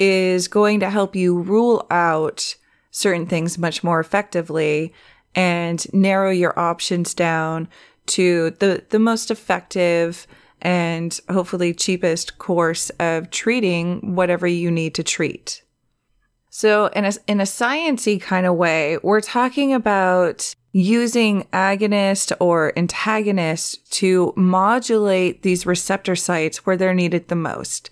is 0.00 0.48
going 0.48 0.80
to 0.80 0.90
help 0.90 1.14
you 1.14 1.38
rule 1.38 1.86
out 1.92 2.56
certain 2.90 3.24
things 3.24 3.56
much 3.56 3.84
more 3.84 4.00
effectively 4.00 4.92
and 5.32 5.86
narrow 5.94 6.30
your 6.30 6.58
options 6.58 7.14
down 7.14 7.68
to 8.06 8.50
the, 8.58 8.84
the 8.90 8.98
most 8.98 9.30
effective 9.30 10.26
and 10.60 11.20
hopefully 11.30 11.72
cheapest 11.72 12.38
course 12.38 12.90
of 12.98 13.30
treating 13.30 14.16
whatever 14.16 14.48
you 14.48 14.72
need 14.72 14.92
to 14.92 15.04
treat. 15.04 15.62
So 16.50 16.86
in 16.86 17.04
a, 17.04 17.12
in 17.28 17.38
a 17.38 17.44
sciencey 17.44 18.20
kind 18.20 18.44
of 18.44 18.56
way, 18.56 18.98
we're 19.04 19.20
talking 19.20 19.72
about 19.72 20.56
using 20.76 21.44
agonist 21.52 22.32
or 22.40 22.76
antagonist 22.76 23.88
to 23.92 24.34
modulate 24.36 25.42
these 25.42 25.64
receptor 25.64 26.16
sites 26.16 26.66
where 26.66 26.76
they're 26.76 26.92
needed 26.92 27.28
the 27.28 27.36
most. 27.36 27.90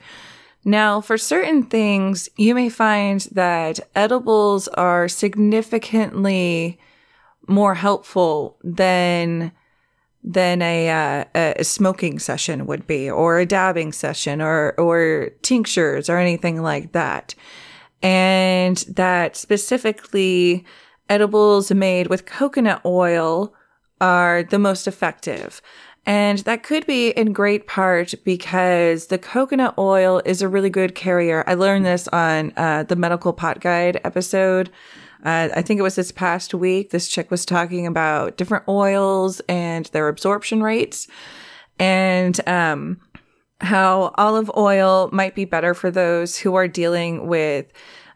Now, 0.64 1.00
for 1.00 1.16
certain 1.16 1.62
things, 1.62 2.28
you 2.36 2.56
may 2.56 2.68
find 2.68 3.20
that 3.32 3.78
edibles 3.94 4.66
are 4.66 5.06
significantly 5.08 6.80
more 7.46 7.74
helpful 7.74 8.58
than 8.64 9.52
than 10.24 10.62
a, 10.62 10.88
uh, 10.88 11.24
a 11.58 11.64
smoking 11.64 12.20
session 12.20 12.66
would 12.66 12.86
be, 12.86 13.10
or 13.10 13.38
a 13.38 13.46
dabbing 13.46 13.92
session, 13.92 14.42
or 14.42 14.72
or 14.72 15.30
tinctures, 15.42 16.10
or 16.10 16.18
anything 16.18 16.62
like 16.62 16.92
that, 16.92 17.34
and 18.02 18.78
that 18.88 19.36
specifically 19.36 20.64
edibles 21.08 21.72
made 21.72 22.08
with 22.08 22.26
coconut 22.26 22.80
oil 22.84 23.54
are 24.00 24.42
the 24.42 24.58
most 24.58 24.86
effective. 24.86 25.62
And 26.04 26.38
that 26.40 26.64
could 26.64 26.84
be 26.86 27.10
in 27.10 27.32
great 27.32 27.68
part 27.68 28.14
because 28.24 29.06
the 29.06 29.18
coconut 29.18 29.74
oil 29.78 30.20
is 30.24 30.42
a 30.42 30.48
really 30.48 30.70
good 30.70 30.94
carrier. 30.94 31.44
I 31.46 31.54
learned 31.54 31.86
this 31.86 32.08
on 32.08 32.52
uh, 32.56 32.82
the 32.82 32.96
medical 32.96 33.32
pot 33.32 33.60
guide 33.60 34.00
episode. 34.02 34.70
Uh, 35.24 35.50
I 35.54 35.62
think 35.62 35.78
it 35.78 35.84
was 35.84 35.94
this 35.94 36.10
past 36.10 36.52
week. 36.52 36.90
This 36.90 37.06
chick 37.06 37.30
was 37.30 37.46
talking 37.46 37.86
about 37.86 38.36
different 38.36 38.64
oils 38.66 39.40
and 39.48 39.86
their 39.86 40.08
absorption 40.08 40.62
rates 40.62 41.06
and 41.78 42.40
um, 42.48 43.00
how 43.60 44.12
olive 44.16 44.50
oil 44.56 45.08
might 45.12 45.36
be 45.36 45.44
better 45.44 45.74
for 45.74 45.90
those 45.90 46.36
who 46.36 46.56
are 46.56 46.66
dealing 46.66 47.28
with 47.28 47.66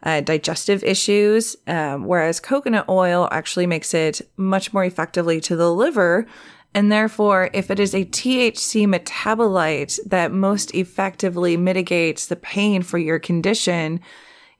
uh, 0.03 0.21
digestive 0.21 0.85
issues, 0.85 1.57
um, 1.67 2.05
whereas 2.07 2.41
coconut 2.41 2.89
oil 2.89 3.29
actually 3.31 3.67
makes 3.67 3.95
it 3.95 4.21
much 4.37 4.73
more 4.73 4.85
effectively 4.85 5.41
to 5.41 5.57
the 5.57 5.73
liver. 5.73 6.27
And 6.75 6.93
therefore, 6.93 7.49
if 7.55 7.71
it 7.71 7.81
is 7.81 7.95
a 7.95 8.05
THC 8.05 8.87
metabolite 8.87 9.99
that 10.07 10.31
most 10.31 10.75
effectively 10.75 11.57
mitigates 11.57 12.27
the 12.27 12.37
pain 12.37 12.83
for 12.83 12.99
your 12.99 13.19
condition, 13.19 14.01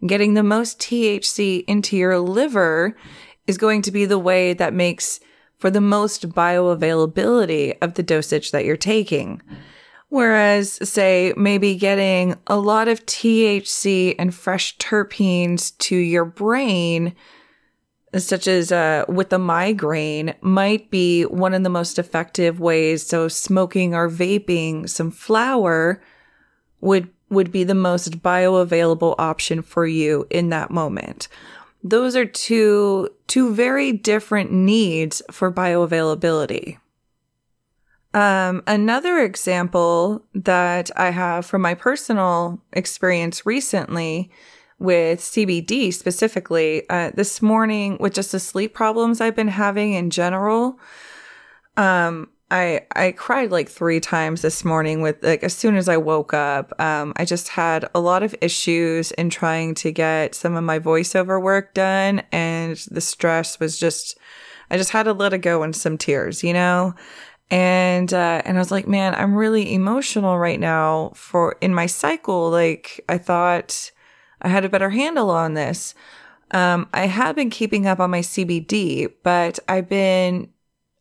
getting 0.07 0.35
the 0.35 0.43
most 0.43 0.79
THC 0.79 1.65
into 1.67 1.97
your 1.97 2.19
liver 2.19 2.97
is 3.47 3.59
going 3.59 3.83
to 3.83 3.93
be 3.93 4.05
the 4.05 4.19
way 4.19 4.55
that 4.55 4.73
makes 4.73 5.21
for 5.59 5.71
the 5.71 5.81
most 5.81 6.29
bioavailability 6.31 7.77
of 7.81 7.95
the 7.95 8.03
dosage 8.03 8.51
that 8.51 8.65
you're 8.65 8.77
taking. 8.77 9.41
Whereas, 10.09 10.79
say, 10.89 11.33
maybe 11.37 11.75
getting 11.75 12.37
a 12.47 12.57
lot 12.57 12.87
of 12.87 13.05
THC 13.07 14.15
and 14.19 14.35
fresh 14.35 14.77
terpenes 14.79 15.77
to 15.79 15.97
your 15.97 16.25
brain, 16.25 17.15
such 18.17 18.47
as 18.47 18.71
uh, 18.71 19.05
with 19.09 19.33
a 19.33 19.39
migraine, 19.39 20.35
might 20.41 20.91
be 20.91 21.25
one 21.25 21.55
of 21.55 21.65
the 21.65 21.69
most 21.69 21.99
effective 21.99 22.61
ways. 22.61 23.05
So, 23.05 23.27
smoking 23.27 23.95
or 23.95 24.09
vaping 24.09 24.89
some 24.89 25.11
flower 25.11 26.01
would 26.81 27.11
would 27.29 27.51
be 27.51 27.65
the 27.65 27.75
most 27.75 28.23
bioavailable 28.23 29.17
option 29.19 29.61
for 29.61 29.87
you 29.87 30.27
in 30.31 30.51
that 30.51 30.71
moment. 30.71 31.27
Those 31.83 32.15
are 32.15 32.25
two 32.25 33.09
two 33.27 33.53
very 33.55 33.93
different 33.93 34.53
needs 34.53 35.21
for 35.31 35.53
bioavailability. 35.53 36.79
Um, 38.15 38.63
another 38.67 39.19
example 39.19 40.25
that 40.35 40.91
I 40.97 41.11
have 41.11 41.45
from 41.45 41.63
my 41.63 41.75
personal 41.75 42.63
experience 42.73 43.45
recently 43.45 44.31
with 44.79 45.21
CBD 45.21 45.93
specifically, 45.93 46.89
uh, 46.91 47.11
this 47.15 47.41
morning 47.41 47.97
with 48.01 48.15
just 48.15 48.33
the 48.33 48.41
sleep 48.41 48.75
problems 48.75 49.21
I've 49.21 49.37
been 49.37 49.49
having 49.49 49.93
in 49.95 50.11
general, 50.11 50.79
um, 51.77 52.29
I 52.51 52.83
I 52.95 53.11
cried 53.11 53.51
like 53.51 53.69
three 53.69 53.99
times 53.99 54.43
this 54.43 54.65
morning 54.65 55.03
with 55.03 55.23
like 55.23 55.43
as 55.43 55.55
soon 55.55 55.77
as 55.77 55.89
I 55.89 55.97
woke 55.97 56.33
up. 56.33 56.73
Um, 56.81 57.13
I 57.17 57.25
just 57.25 57.49
had 57.49 57.89
a 57.93 57.99
lot 58.01 58.23
of 58.23 58.37
issues 58.41 59.11
in 59.13 59.31
trying 59.31 59.75
to 59.77 59.91
get 59.91 60.35
some 60.35 60.55
of 60.55 60.63
my 60.63 60.79
voiceover 60.79 61.43
work 61.43 61.75
done, 61.75 62.23
and 62.31 62.77
the 62.91 63.01
stress 63.01 63.59
was 63.59 63.79
just 63.79 64.17
I 64.71 64.77
just 64.77 64.91
had 64.91 65.05
to 65.05 65.13
let 65.13 65.33
it 65.33 65.39
go 65.39 65.65
in 65.65 65.73
some 65.73 65.99
tears, 65.99 66.45
you 66.45 66.53
know 66.53 66.95
and 67.51 68.13
uh, 68.13 68.43
and 68.45 68.57
I 68.57 68.61
was 68.61 68.71
like, 68.71 68.89
man, 68.89 69.15
I'm 69.15 69.35
really 69.35 69.73
emotional 69.73 70.39
right 70.39 70.59
now 70.59 71.13
for 71.15 71.57
in 71.61 71.75
my 71.75 71.87
cycle. 71.87 72.51
Like 72.51 73.05
I 73.09 73.19
thought 73.19 73.93
I 74.43 74.49
had 74.49 74.65
a 74.65 74.69
better 74.69 74.91
handle 74.91 75.31
on 75.31 75.55
this. 75.55 75.95
Um, 76.51 76.89
I 76.93 77.07
have 77.07 77.37
been 77.37 77.51
keeping 77.51 77.87
up 77.87 78.01
on 78.01 78.11
my 78.11 78.21
CBD, 78.21 79.13
but 79.23 79.59
I've 79.69 79.89
been 79.89 80.49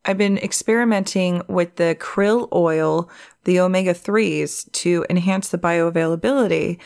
I've 0.05 0.17
been 0.17 0.37
experimenting 0.37 1.41
with 1.47 1.75
the 1.77 1.97
krill 1.99 2.47
oil, 2.53 3.09
the 3.43 3.59
omega 3.59 3.93
3s 3.93 4.71
to 4.71 5.05
enhance 5.09 5.49
the 5.49 5.57
bioavailability. 5.57 6.79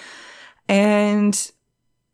And 0.69 1.51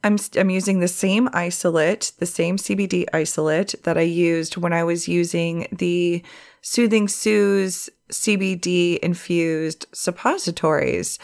I'm, 0.03 0.17
I'm 0.35 0.49
using 0.49 0.79
the 0.79 0.87
same 0.87 1.29
isolate, 1.33 2.11
the 2.19 2.25
same 2.25 2.57
CBD 2.57 3.05
isolate 3.13 3.75
that 3.83 3.97
I 3.97 4.01
used 4.01 4.57
when 4.57 4.73
I 4.73 4.83
was 4.83 5.07
using 5.07 5.67
the 5.71 6.23
Soothing 6.67 7.07
Sue's 7.07 7.91
CBD 8.09 8.97
infused 8.97 9.85
suppositories. 9.93 11.19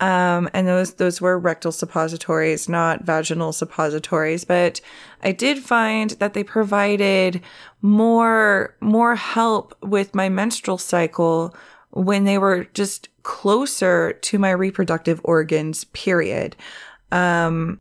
Um, 0.00 0.50
and 0.52 0.68
those 0.68 0.94
those 0.94 1.18
were 1.18 1.38
rectal 1.38 1.72
suppositories, 1.72 2.68
not 2.68 3.02
vaginal 3.02 3.54
suppositories. 3.54 4.44
But 4.44 4.82
I 5.22 5.32
did 5.32 5.60
find 5.60 6.10
that 6.10 6.34
they 6.34 6.44
provided 6.44 7.40
more 7.80 8.76
more 8.80 9.16
help 9.16 9.74
with 9.82 10.14
my 10.14 10.28
menstrual 10.28 10.76
cycle 10.76 11.56
when 11.92 12.24
they 12.24 12.36
were 12.36 12.64
just 12.74 13.08
closer 13.22 14.12
to 14.12 14.38
my 14.38 14.50
reproductive 14.50 15.22
organs. 15.24 15.84
Period. 15.84 16.54
Um, 17.10 17.80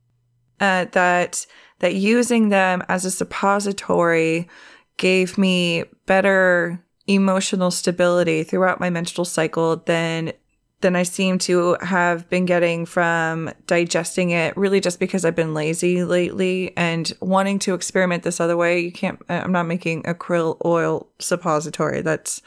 uh, 0.61 0.85
that 0.93 1.45
that 1.79 1.93
using 1.93 2.47
them 2.49 2.83
as 2.87 3.03
a 3.03 3.11
suppository 3.11 4.47
gave 4.95 5.37
me 5.37 5.83
better 6.05 6.81
emotional 7.15 7.71
stability 7.71 8.43
throughout 8.43 8.79
my 8.79 8.89
menstrual 8.89 9.25
cycle 9.25 9.77
than 9.77 10.33
than 10.81 10.95
I 10.95 11.03
seem 11.03 11.37
to 11.39 11.77
have 11.81 12.27
been 12.29 12.45
getting 12.45 12.85
from 12.85 13.51
digesting 13.67 14.31
it 14.31 14.57
really 14.57 14.81
just 14.81 14.99
because 14.99 15.23
I've 15.23 15.35
been 15.35 15.53
lazy 15.53 16.03
lately 16.03 16.75
and 16.75 17.11
wanting 17.21 17.59
to 17.59 17.73
experiment 17.73 18.23
this 18.23 18.39
other 18.39 18.57
way. 18.57 18.79
You 18.79 18.91
can't, 18.91 19.21
I'm 19.29 19.51
not 19.51 19.67
making 19.67 20.07
a 20.07 20.15
krill 20.15 20.57
oil 20.65 21.07
suppository. 21.19 22.01
That's, 22.01 22.41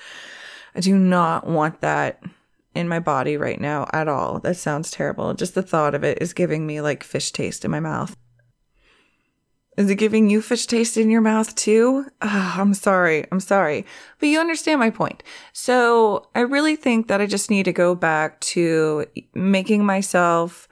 I 0.75 0.81
do 0.81 0.99
not 0.99 1.47
want 1.47 1.81
that 1.81 2.23
in 2.75 2.89
my 2.89 2.99
body 2.99 3.37
right 3.37 3.61
now 3.61 3.87
at 3.93 4.09
all. 4.09 4.41
That 4.41 4.57
sounds 4.57 4.91
terrible. 4.91 5.33
Just 5.35 5.55
the 5.55 5.63
thought 5.63 5.95
of 5.95 6.03
it 6.03 6.19
is 6.21 6.33
giving 6.33 6.67
me 6.67 6.81
like 6.81 7.05
fish 7.05 7.31
taste 7.31 7.65
in 7.65 7.71
my 7.71 7.81
mouth. 7.81 8.17
Is 9.77 9.91
it 9.91 9.97
giving 9.97 10.31
you 10.31 10.41
fish 10.41 10.67
taste 10.67 10.97
in 10.97 11.11
your 11.11 11.21
mouth 11.21 11.55
too? 11.57 12.07
Oh, 12.23 12.55
I'm 12.57 12.75
sorry. 12.75 13.27
I'm 13.33 13.41
sorry. 13.41 13.85
But 14.21 14.29
you 14.29 14.39
understand 14.39 14.79
my 14.79 14.91
point. 14.91 15.23
So 15.53 16.29
I 16.35 16.41
really 16.41 16.77
think 16.77 17.09
that 17.09 17.21
I 17.21 17.27
just 17.27 17.51
need 17.51 17.65
to 17.65 17.73
go 17.73 17.95
back 17.95 18.41
to 18.41 19.07
making 19.35 19.85
myself 19.85 20.69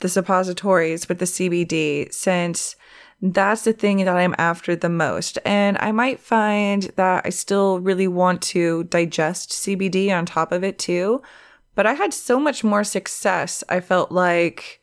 the 0.00 0.08
suppositories 0.08 1.08
with 1.08 1.18
the 1.18 1.26
CBD 1.26 2.12
since 2.12 2.76
that's 3.22 3.62
the 3.62 3.72
thing 3.72 4.04
that 4.04 4.16
I'm 4.16 4.34
after 4.38 4.76
the 4.76 4.88
most. 4.88 5.38
And 5.44 5.76
I 5.78 5.92
might 5.92 6.20
find 6.20 6.84
that 6.96 7.26
I 7.26 7.30
still 7.30 7.80
really 7.80 8.08
want 8.08 8.42
to 8.42 8.84
digest 8.84 9.50
CBD 9.50 10.10
on 10.16 10.26
top 10.26 10.52
of 10.52 10.64
it 10.64 10.78
too. 10.78 11.22
But 11.74 11.86
I 11.86 11.94
had 11.94 12.14
so 12.14 12.38
much 12.40 12.64
more 12.64 12.84
success. 12.84 13.62
I 13.68 13.80
felt 13.80 14.10
like, 14.10 14.80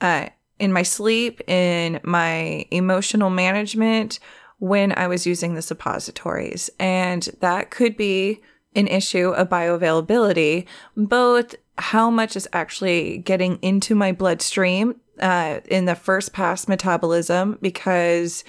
uh, 0.00 0.28
in 0.58 0.72
my 0.72 0.82
sleep, 0.82 1.40
in 1.48 2.00
my 2.04 2.66
emotional 2.70 3.30
management 3.30 4.18
when 4.58 4.92
I 4.92 5.08
was 5.08 5.26
using 5.26 5.54
the 5.54 5.62
suppositories. 5.62 6.70
And 6.78 7.28
that 7.40 7.70
could 7.70 7.96
be 7.96 8.40
an 8.74 8.86
issue 8.88 9.30
of 9.30 9.48
bioavailability, 9.48 10.66
both 10.96 11.54
how 11.78 12.10
much 12.10 12.36
is 12.36 12.48
actually 12.52 13.18
getting 13.18 13.58
into 13.62 13.94
my 13.94 14.12
bloodstream 14.12 15.00
uh, 15.20 15.60
in 15.66 15.84
the 15.84 15.94
first 15.94 16.32
pass 16.32 16.66
metabolism, 16.66 17.58
because 17.60 18.44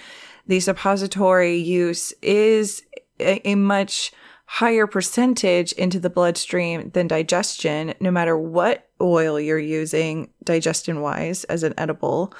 the 0.47 0.59
suppository 0.59 1.55
use 1.57 2.13
is 2.21 2.83
a, 3.19 3.47
a 3.49 3.55
much 3.55 4.11
higher 4.45 4.85
percentage 4.87 5.71
into 5.73 5.99
the 5.99 6.09
bloodstream 6.09 6.91
than 6.91 7.07
digestion, 7.07 7.93
no 7.99 8.11
matter 8.11 8.37
what 8.37 8.84
oil 9.01 9.39
you're 9.39 9.57
using, 9.57 10.29
digestion 10.43 11.01
wise, 11.01 11.43
as 11.45 11.63
an 11.63 11.73
edible. 11.77 12.33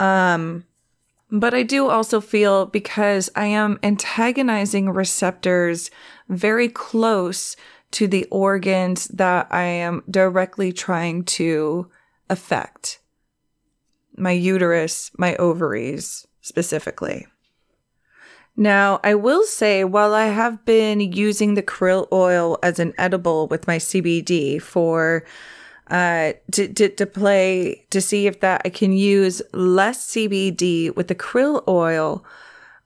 Um, 0.00 0.64
but 1.30 1.54
I 1.54 1.62
do 1.62 1.88
also 1.88 2.20
feel 2.20 2.66
because 2.66 3.30
I 3.34 3.46
am 3.46 3.78
antagonizing 3.82 4.90
receptors 4.90 5.90
very 6.28 6.68
close 6.68 7.56
to 7.92 8.06
the 8.06 8.24
organs 8.30 9.08
that 9.08 9.46
I 9.50 9.64
am 9.64 10.02
directly 10.10 10.72
trying 10.72 11.24
to 11.24 11.90
affect 12.28 13.00
my 14.16 14.32
uterus, 14.32 15.10
my 15.16 15.36
ovaries 15.36 16.26
specifically. 16.40 17.26
Now, 18.56 19.00
I 19.02 19.16
will 19.16 19.42
say, 19.42 19.82
while 19.82 20.14
I 20.14 20.26
have 20.26 20.64
been 20.64 21.00
using 21.00 21.54
the 21.54 21.62
krill 21.62 22.06
oil 22.12 22.58
as 22.62 22.78
an 22.78 22.94
edible 22.96 23.48
with 23.48 23.66
my 23.66 23.78
CBD 23.78 24.62
for 24.62 25.24
uh, 25.90 26.32
to, 26.52 26.72
to, 26.72 26.88
to 26.88 27.06
play 27.06 27.84
to 27.90 28.00
see 28.00 28.26
if 28.26 28.40
that 28.40 28.62
I 28.64 28.70
can 28.70 28.92
use 28.92 29.42
less 29.52 30.12
CBD 30.12 30.94
with 30.94 31.08
the 31.08 31.14
krill 31.14 31.62
oil 31.68 32.24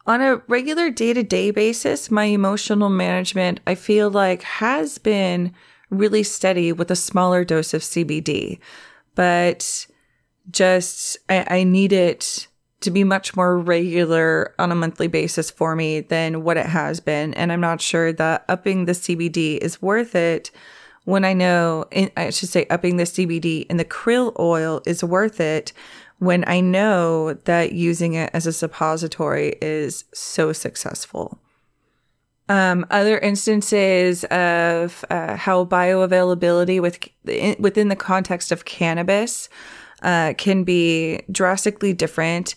on 0.06 0.20
a 0.20 0.36
regular 0.48 0.90
day 0.90 1.12
to 1.12 1.22
day 1.22 1.50
basis. 1.50 2.10
My 2.10 2.24
emotional 2.24 2.88
management, 2.88 3.60
I 3.66 3.74
feel 3.74 4.10
like, 4.10 4.42
has 4.42 4.98
been 4.98 5.54
really 5.90 6.22
steady 6.22 6.72
with 6.72 6.90
a 6.90 6.96
smaller 6.96 7.44
dose 7.44 7.72
of 7.72 7.82
CBD, 7.82 8.58
but 9.14 9.86
just 10.50 11.18
I, 11.28 11.46
I 11.48 11.64
need 11.64 11.92
it 11.92 12.48
to 12.80 12.90
be 12.90 13.04
much 13.04 13.34
more 13.34 13.58
regular 13.58 14.54
on 14.58 14.70
a 14.70 14.74
monthly 14.76 15.08
basis 15.08 15.50
for 15.50 15.74
me 15.74 16.00
than 16.00 16.44
what 16.44 16.56
it 16.56 16.66
has 16.66 17.00
been. 17.00 17.34
And 17.34 17.52
I'm 17.52 17.60
not 17.60 17.80
sure 17.80 18.12
that 18.12 18.44
upping 18.48 18.84
the 18.84 18.92
CBD 18.92 19.58
is 19.58 19.82
worth 19.82 20.14
it 20.14 20.50
when 21.08 21.24
I 21.24 21.32
know, 21.32 21.86
I 22.18 22.28
should 22.28 22.50
say, 22.50 22.66
upping 22.68 22.98
the 22.98 23.04
CBD 23.04 23.64
and 23.70 23.80
the 23.80 23.84
krill 23.86 24.38
oil 24.38 24.82
is 24.84 25.02
worth 25.02 25.40
it 25.40 25.72
when 26.18 26.44
I 26.46 26.60
know 26.60 27.32
that 27.32 27.72
using 27.72 28.12
it 28.12 28.28
as 28.34 28.46
a 28.46 28.52
suppository 28.52 29.56
is 29.62 30.04
so 30.12 30.52
successful. 30.52 31.40
Um, 32.50 32.84
other 32.90 33.18
instances 33.18 34.24
of 34.24 35.02
uh, 35.08 35.36
how 35.36 35.64
bioavailability 35.64 36.78
with 36.78 36.98
within 37.58 37.88
the 37.88 37.96
context 37.96 38.52
of 38.52 38.66
cannabis 38.66 39.48
uh, 40.02 40.34
can 40.36 40.62
be 40.62 41.22
drastically 41.32 41.94
different. 41.94 42.54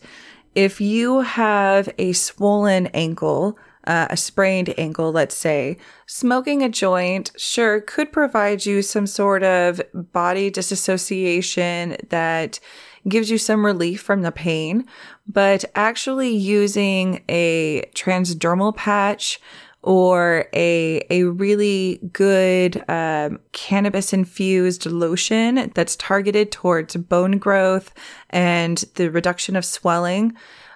If 0.56 0.82
you 0.82 1.22
have 1.22 1.88
a 1.98 2.12
swollen 2.12 2.88
ankle, 2.88 3.58
uh, 3.86 4.08
a 4.10 4.18
sprained 4.18 4.74
ankle, 4.78 5.12
let's 5.12 5.36
say, 5.36 5.78
smoking 6.06 6.62
a 6.62 6.70
joint, 6.70 7.32
sure, 7.38 7.82
could 7.82 8.12
provide 8.12 8.66
you 8.66 8.82
some 8.82 9.08
sort 9.08 9.44
of 9.44 9.82
body 9.94 10.50
disassociation 10.50 11.98
that 12.10 12.60
gives 13.08 13.32
you 13.32 13.38
some 13.38 13.66
relief 13.66 14.02
from 14.02 14.22
the 14.22 14.32
pain. 14.32 14.86
But 15.28 15.66
actually 15.76 16.36
using 16.36 17.24
a 17.30 17.84
transdermal 17.96 18.76
patch 18.76 19.40
or 19.84 20.46
a 20.54 21.02
a 21.10 21.24
really 21.24 22.00
good 22.14 22.84
um, 22.90 23.40
cannabis 23.52 24.14
infused 24.14 24.86
lotion 24.86 25.72
that's 25.74 25.96
targeted 25.96 26.52
towards 26.52 26.96
bone 26.96 27.38
growth 27.38 27.94
and 28.30 28.78
the 28.96 29.10
reduction 29.10 29.56
of 29.56 29.66
swelling. 29.66 30.34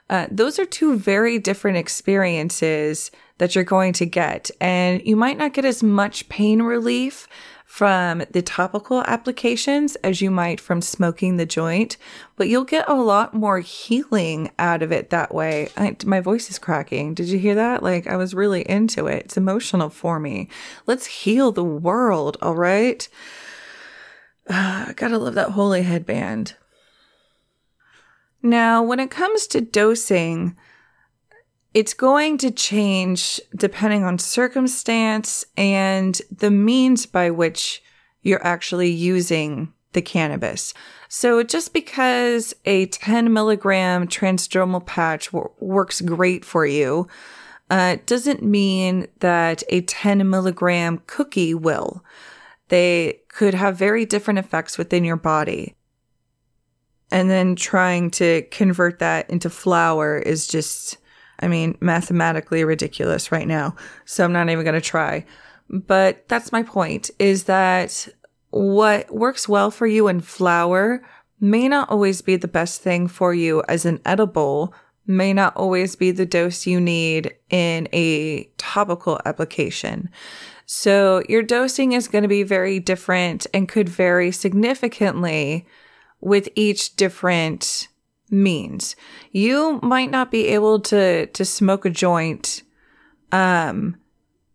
Uh, 0.09 0.27
those 0.29 0.59
are 0.59 0.65
two 0.65 0.97
very 0.97 1.39
different 1.39 1.77
experiences 1.77 3.11
that 3.37 3.55
you're 3.55 3.63
going 3.63 3.93
to 3.93 4.05
get, 4.05 4.51
and 4.61 5.01
you 5.05 5.15
might 5.15 5.37
not 5.37 5.53
get 5.53 5.65
as 5.65 5.81
much 5.81 6.29
pain 6.29 6.61
relief 6.61 7.27
from 7.65 8.23
the 8.31 8.41
topical 8.41 9.01
applications 9.01 9.95
as 9.97 10.21
you 10.21 10.31
might 10.31 10.61
from 10.61 10.81
smoking 10.81 11.35
the 11.35 11.45
joint, 11.45 11.97
but 12.37 12.47
you'll 12.47 12.63
get 12.63 12.87
a 12.87 12.93
lot 12.93 13.33
more 13.33 13.59
healing 13.59 14.49
out 14.59 14.81
of 14.81 14.91
it 14.91 15.09
that 15.09 15.33
way. 15.33 15.67
I, 15.75 15.97
my 16.05 16.21
voice 16.21 16.49
is 16.49 16.59
cracking. 16.59 17.15
Did 17.15 17.27
you 17.27 17.39
hear 17.39 17.55
that? 17.55 17.83
Like, 17.83 18.07
I 18.07 18.15
was 18.15 18.33
really 18.33 18.61
into 18.61 19.07
it. 19.07 19.25
It's 19.25 19.35
emotional 19.35 19.89
for 19.89 20.19
me. 20.19 20.47
Let's 20.85 21.05
heal 21.05 21.51
the 21.51 21.63
world, 21.63 22.37
all 22.41 22.55
right? 22.55 23.07
Uh, 24.47 24.93
gotta 24.95 25.17
love 25.17 25.33
that 25.33 25.49
holy 25.49 25.81
headband. 25.81 26.55
Now, 28.45 28.84
when 28.84 28.99
it 28.99 29.10
comes 29.10 29.47
to 29.47 29.60
dosing, 29.60 30.55
it's 31.73 31.95
going 31.95 32.38
to 32.38 32.51
change 32.51 33.41
depending 33.55 34.03
on 34.03 34.19
circumstance 34.19 35.43
and 35.58 36.21
the 36.29 36.51
means 36.51 37.08
by 37.08 37.31
which 37.31 37.81
you're 38.21 38.45
actually 38.45 38.91
using 38.91 39.73
the 39.93 40.01
cannabis. 40.03 40.75
So 41.10 41.41
just 41.41 41.73
because 41.73 42.53
a 42.65 42.86
10 42.86 43.34
milligram 43.34 44.08
transdermal 44.08 44.86
patch 44.86 45.31
w- 45.31 45.49
works 45.60 46.01
great 46.01 46.45
for 46.45 46.67
you, 46.67 47.08
uh, 47.71 47.97
doesn't 48.05 48.43
mean 48.43 49.08
that 49.21 49.63
a 49.69 49.81
10 49.81 50.29
milligram 50.29 51.01
cookie 51.08 51.55
will. 51.55 52.05
They 52.67 53.21
could 53.27 53.55
have 53.55 53.75
very 53.75 54.05
different 54.05 54.38
effects 54.38 54.77
within 54.77 55.03
your 55.03 55.17
body. 55.17 55.74
And 57.11 57.29
then 57.29 57.55
trying 57.55 58.11
to 58.11 58.41
convert 58.51 58.99
that 58.99 59.29
into 59.29 59.49
flower 59.49 60.17
is 60.17 60.47
just 60.47 60.97
I 61.39 61.47
mean, 61.47 61.77
mathematically 61.81 62.63
ridiculous 62.63 63.31
right 63.31 63.47
now. 63.47 63.75
So 64.05 64.23
I'm 64.23 64.33
not 64.33 64.49
even 64.49 64.63
going 64.63 64.75
to 64.75 64.81
try. 64.81 65.25
But 65.69 66.27
that's 66.27 66.51
my 66.51 66.63
point 66.63 67.09
is 67.19 67.45
that 67.45 68.07
what 68.51 69.13
works 69.13 69.49
well 69.49 69.71
for 69.71 69.87
you 69.87 70.07
in 70.07 70.21
flower 70.21 71.03
may 71.39 71.67
not 71.67 71.89
always 71.89 72.21
be 72.21 72.35
the 72.37 72.47
best 72.47 72.81
thing 72.81 73.07
for 73.07 73.33
you 73.33 73.63
as 73.67 73.85
an 73.85 73.99
edible, 74.05 74.73
may 75.05 75.33
not 75.33 75.55
always 75.57 75.95
be 75.95 76.11
the 76.11 76.25
dose 76.25 76.65
you 76.65 76.79
need 76.79 77.33
in 77.49 77.87
a 77.91 78.43
topical 78.57 79.19
application. 79.25 80.09
So 80.65 81.21
your 81.27 81.43
dosing 81.43 81.91
is 81.91 82.07
going 82.07 82.23
to 82.23 82.27
be 82.27 82.43
very 82.43 82.79
different 82.79 83.45
and 83.53 83.67
could 83.67 83.89
vary 83.89 84.31
significantly 84.31 85.67
with 86.25 86.49
each 86.55 86.95
different 86.95 87.88
means. 88.31 88.95
You 89.31 89.79
might 89.83 90.09
not 90.09 90.31
be 90.31 90.47
able 90.47 90.79
to 90.81 91.27
to 91.27 91.45
smoke 91.45 91.85
a 91.85 91.89
joint 91.91 92.63
um 93.31 93.97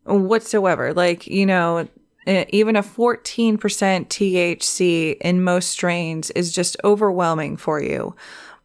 whatsoever. 0.04 0.92
Like, 0.92 1.28
you 1.28 1.46
know, 1.46 1.88
even 2.26 2.74
a 2.74 2.82
14% 2.82 3.56
THC 3.58 5.16
in 5.20 5.44
most 5.44 5.70
strains 5.70 6.30
is 6.32 6.52
just 6.52 6.76
overwhelming 6.82 7.56
for 7.56 7.80
you. 7.80 8.16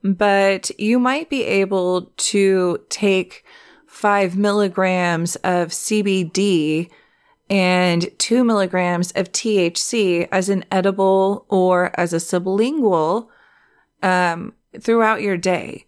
But 0.04 0.72
you 0.80 0.98
might 0.98 1.30
be 1.30 1.44
able 1.44 2.12
to 2.18 2.80
take 2.90 3.46
five 3.86 4.36
milligrams 4.36 5.36
of 5.38 5.70
CBD 5.70 6.90
and 7.50 8.10
two 8.18 8.44
milligrams 8.44 9.12
of 9.12 9.32
THC 9.32 10.28
as 10.32 10.50
an 10.50 10.66
edible 10.72 11.46
or 11.50 11.98
as 12.00 12.14
a 12.14 12.18
sublingual 12.18 13.28
um, 14.02 14.54
throughout 14.80 15.22
your 15.22 15.38
day. 15.38 15.86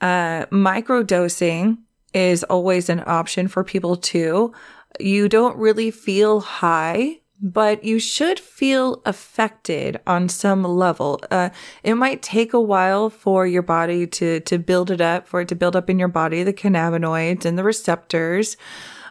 Uh, 0.00 0.46
microdosing 0.46 1.78
is 2.12 2.44
always 2.44 2.88
an 2.88 3.02
option 3.06 3.48
for 3.48 3.64
people 3.64 3.96
too. 3.96 4.52
You 5.00 5.28
don't 5.28 5.56
really 5.56 5.90
feel 5.90 6.40
high, 6.40 7.20
but 7.40 7.82
you 7.82 7.98
should 7.98 8.38
feel 8.38 9.02
affected 9.04 10.00
on 10.06 10.28
some 10.28 10.62
level. 10.62 11.20
Uh, 11.30 11.50
it 11.82 11.94
might 11.94 12.22
take 12.22 12.52
a 12.52 12.60
while 12.60 13.10
for 13.10 13.46
your 13.46 13.62
body 13.62 14.06
to, 14.06 14.40
to 14.40 14.58
build 14.58 14.90
it 14.90 15.00
up, 15.00 15.26
for 15.26 15.40
it 15.40 15.48
to 15.48 15.56
build 15.56 15.74
up 15.74 15.90
in 15.90 15.98
your 15.98 16.08
body, 16.08 16.44
the 16.44 16.52
cannabinoids 16.52 17.44
and 17.44 17.58
the 17.58 17.64
receptors. 17.64 18.56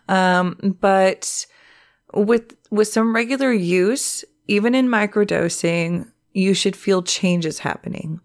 Um, 0.07 0.77
but 0.79 1.45
with, 2.13 2.55
with 2.71 2.87
some 2.87 3.15
regular 3.15 3.51
use, 3.51 4.23
even 4.47 4.75
in 4.75 4.87
microdosing, 4.87 6.11
you 6.31 6.53
should 6.53 6.75
feel 6.75 7.01
changes 7.01 7.59
happening. 7.59 8.19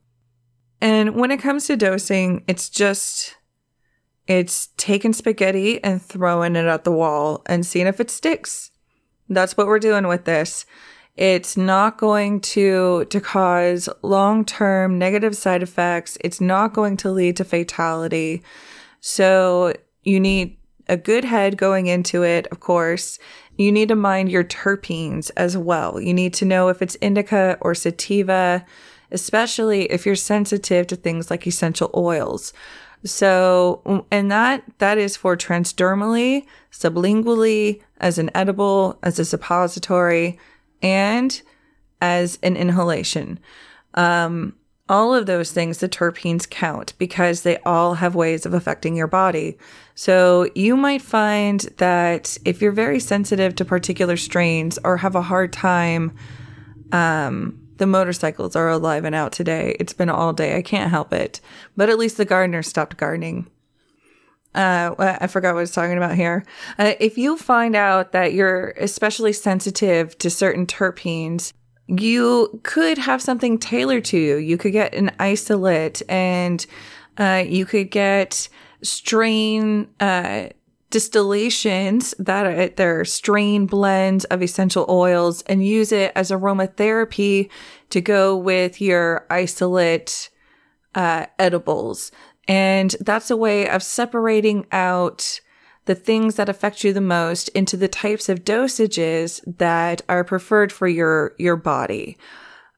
And 0.80 1.16
when 1.16 1.30
it 1.30 1.40
comes 1.40 1.66
to 1.66 1.76
dosing, 1.76 2.44
it's 2.46 2.68
just 2.68 3.36
it's 4.26 4.68
taking 4.76 5.12
spaghetti 5.12 5.82
and 5.82 6.00
throwing 6.00 6.54
it 6.54 6.66
at 6.66 6.84
the 6.84 6.92
wall 6.92 7.42
and 7.46 7.64
seeing 7.64 7.86
if 7.86 7.98
it 7.98 8.10
sticks. 8.10 8.70
That's 9.28 9.56
what 9.56 9.66
we're 9.66 9.78
doing 9.78 10.06
with 10.06 10.24
this. 10.24 10.66
It's 11.16 11.56
not 11.56 11.98
going 11.98 12.40
to 12.42 13.06
to 13.06 13.20
cause 13.20 13.88
long-term 14.02 14.98
negative 14.98 15.36
side 15.36 15.62
effects. 15.62 16.16
It's 16.20 16.40
not 16.40 16.74
going 16.74 16.96
to 16.98 17.10
lead 17.10 17.36
to 17.38 17.44
fatality. 17.44 18.42
So 19.00 19.72
you 20.04 20.20
need 20.20 20.58
a 20.88 20.96
good 20.96 21.24
head 21.24 21.56
going 21.56 21.86
into 21.86 22.22
it, 22.22 22.46
of 22.52 22.60
course. 22.60 23.18
You 23.58 23.70
need 23.70 23.88
to 23.88 23.96
mind 23.96 24.30
your 24.30 24.44
terpenes 24.44 25.30
as 25.36 25.58
well. 25.58 26.00
You 26.00 26.14
need 26.14 26.32
to 26.34 26.46
know 26.46 26.68
if 26.68 26.80
it's 26.80 26.96
indica 26.96 27.58
or 27.60 27.74
sativa 27.74 28.64
especially 29.10 29.84
if 29.84 30.04
you're 30.04 30.16
sensitive 30.16 30.86
to 30.88 30.96
things 30.96 31.30
like 31.30 31.46
essential 31.46 31.90
oils. 31.94 32.52
So, 33.04 34.04
and 34.10 34.30
that, 34.30 34.64
that 34.78 34.98
is 34.98 35.16
for 35.16 35.36
transdermally, 35.36 36.46
sublingually, 36.72 37.80
as 38.00 38.18
an 38.18 38.30
edible, 38.34 38.98
as 39.02 39.18
a 39.18 39.24
suppository, 39.24 40.38
and 40.82 41.40
as 42.00 42.38
an 42.42 42.56
inhalation. 42.56 43.38
Um, 43.94 44.54
all 44.88 45.14
of 45.14 45.26
those 45.26 45.52
things, 45.52 45.78
the 45.78 45.88
terpenes 45.88 46.48
count 46.48 46.94
because 46.98 47.42
they 47.42 47.58
all 47.58 47.94
have 47.94 48.14
ways 48.14 48.46
of 48.46 48.54
affecting 48.54 48.96
your 48.96 49.06
body. 49.06 49.58
So 49.94 50.48
you 50.54 50.76
might 50.76 51.02
find 51.02 51.60
that 51.78 52.38
if 52.44 52.62
you're 52.62 52.72
very 52.72 53.00
sensitive 53.00 53.54
to 53.56 53.64
particular 53.64 54.16
strains 54.16 54.78
or 54.84 54.98
have 54.98 55.14
a 55.14 55.22
hard 55.22 55.52
time, 55.52 56.16
um, 56.92 57.60
the 57.76 57.86
motorcycles 57.86 58.56
are 58.56 58.68
alive 58.68 59.04
and 59.04 59.14
out 59.14 59.32
today. 59.32 59.76
It's 59.78 59.92
been 59.92 60.10
all 60.10 60.32
day. 60.32 60.56
I 60.56 60.62
can't 60.62 60.90
help 60.90 61.12
it. 61.12 61.40
But 61.76 61.88
at 61.88 61.98
least 61.98 62.16
the 62.16 62.24
gardener 62.24 62.62
stopped 62.62 62.96
gardening. 62.96 63.48
Uh, 64.54 64.94
I 64.98 65.26
forgot 65.26 65.54
what 65.54 65.60
I 65.60 65.62
was 65.62 65.72
talking 65.72 65.96
about 65.96 66.14
here. 66.14 66.44
Uh, 66.78 66.94
if 66.98 67.18
you 67.18 67.36
find 67.36 67.76
out 67.76 68.12
that 68.12 68.32
you're 68.32 68.70
especially 68.78 69.32
sensitive 69.32 70.16
to 70.18 70.30
certain 70.30 70.66
terpenes, 70.66 71.52
you 71.88 72.60
could 72.62 72.98
have 72.98 73.22
something 73.22 73.58
tailored 73.58 74.04
to 74.06 74.18
you. 74.18 74.36
You 74.36 74.58
could 74.58 74.72
get 74.72 74.94
an 74.94 75.10
isolate 75.18 76.02
and 76.08 76.64
uh, 77.16 77.44
you 77.46 77.64
could 77.64 77.90
get 77.90 78.48
strain 78.82 79.88
uh, 79.98 80.48
distillations 80.90 82.14
that 82.18 82.80
are 82.80 83.04
strain 83.04 83.66
blends 83.66 84.24
of 84.26 84.42
essential 84.42 84.86
oils 84.88 85.42
and 85.42 85.66
use 85.66 85.92
it 85.92 86.12
as 86.14 86.30
aromatherapy 86.30 87.50
to 87.90 88.00
go 88.00 88.36
with 88.36 88.80
your 88.80 89.26
isolate 89.30 90.30
uh, 90.94 91.26
edibles. 91.38 92.12
And 92.46 92.94
that's 93.00 93.30
a 93.30 93.36
way 93.36 93.68
of 93.68 93.82
separating 93.82 94.66
out 94.72 95.40
the 95.88 95.94
things 95.94 96.36
that 96.36 96.50
affect 96.50 96.84
you 96.84 96.92
the 96.92 97.00
most 97.00 97.48
into 97.48 97.76
the 97.76 97.88
types 97.88 98.28
of 98.28 98.44
dosages 98.44 99.40
that 99.58 100.02
are 100.06 100.22
preferred 100.22 100.70
for 100.70 100.86
your, 100.86 101.34
your 101.38 101.56
body. 101.56 102.18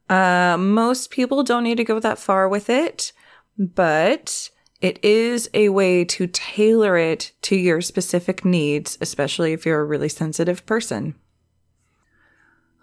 Uh, 0.09 0.57
most 0.57 1.11
people 1.11 1.43
don't 1.43 1.65
need 1.65 1.77
to 1.77 1.85
go 1.85 1.99
that 1.99 2.21
far 2.21 2.49
with 2.49 2.71
it, 2.71 3.13
but 3.59 4.49
it 4.81 5.05
is 5.05 5.51
a 5.53 5.71
way 5.71 6.05
to 6.05 6.29
tailor 6.29 6.97
it 6.97 7.33
to 7.43 7.57
your 7.57 7.81
specific 7.81 8.45
needs, 8.45 8.97
especially 9.01 9.53
if 9.53 9.67
you're 9.67 9.81
a 9.81 9.85
really 9.85 10.09
sensitive 10.09 10.65
person. 10.65 11.17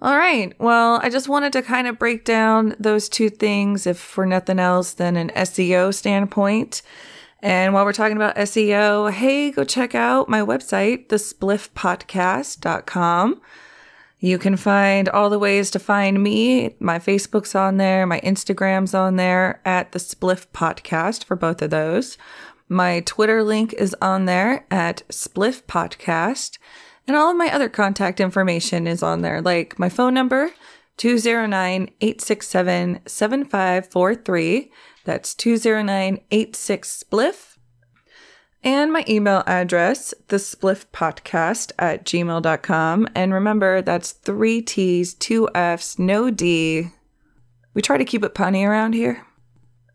All 0.01 0.17
right. 0.17 0.53
Well, 0.59 0.99
I 1.01 1.09
just 1.09 1.29
wanted 1.29 1.53
to 1.53 1.61
kind 1.61 1.87
of 1.87 1.97
break 1.97 2.25
down 2.25 2.75
those 2.79 3.07
two 3.07 3.29
things, 3.29 3.87
if 3.87 3.97
for 3.97 4.25
nothing 4.25 4.59
else 4.59 4.93
than 4.93 5.15
an 5.15 5.29
SEO 5.29 5.93
standpoint. 5.93 6.81
And 7.41 7.73
while 7.73 7.85
we're 7.85 7.93
talking 7.93 8.17
about 8.17 8.35
SEO, 8.35 9.11
hey, 9.11 9.51
go 9.51 9.63
check 9.63 9.93
out 9.93 10.27
my 10.27 10.41
website, 10.41 11.07
thespliffpodcast.com. 11.07 13.41
You 14.19 14.39
can 14.39 14.57
find 14.57 15.07
all 15.09 15.29
the 15.29 15.37
ways 15.37 15.69
to 15.71 15.79
find 15.79 16.23
me. 16.23 16.75
My 16.79 16.97
Facebook's 16.97 17.53
on 17.53 17.77
there, 17.77 18.07
my 18.07 18.19
Instagram's 18.21 18.95
on 18.95 19.15
there 19.15 19.61
at 19.63 19.91
the 19.91 19.99
Spliff 19.99 20.47
Podcast 20.53 21.23
for 21.23 21.35
both 21.35 21.61
of 21.61 21.69
those. 21.69 22.17
My 22.67 23.01
Twitter 23.01 23.43
link 23.43 23.73
is 23.73 23.95
on 24.01 24.25
there 24.25 24.65
at 24.71 25.07
Spliff 25.09 25.61
Podcast. 25.63 26.57
And 27.07 27.15
all 27.15 27.29
of 27.29 27.37
my 27.37 27.53
other 27.53 27.69
contact 27.69 28.19
information 28.19 28.87
is 28.87 29.03
on 29.03 29.21
there, 29.21 29.41
like 29.41 29.77
my 29.77 29.87
phone 29.87 30.15
number, 30.15 30.49
209 30.97 31.91
867 32.01 33.01
7543. 33.05 34.71
That's 35.07 35.33
209 35.33 36.19
86 36.31 37.03
Spliff 37.09 37.57
and 38.61 38.91
my 38.91 39.05
email 39.07 39.41
address, 39.47 40.13
thespliffpodcast 40.27 41.71
at 41.79 42.03
gmail.com. 42.03 43.07
And 43.15 43.33
remember, 43.33 43.81
that's 43.81 44.11
three 44.11 44.61
T's, 44.61 45.13
two 45.13 45.47
F's, 45.55 45.97
no 45.97 46.29
D. 46.29 46.89
We 47.73 47.81
try 47.81 47.97
to 47.97 48.03
keep 48.03 48.25
it 48.25 48.35
punny 48.35 48.67
around 48.67 48.95
here. 48.95 49.25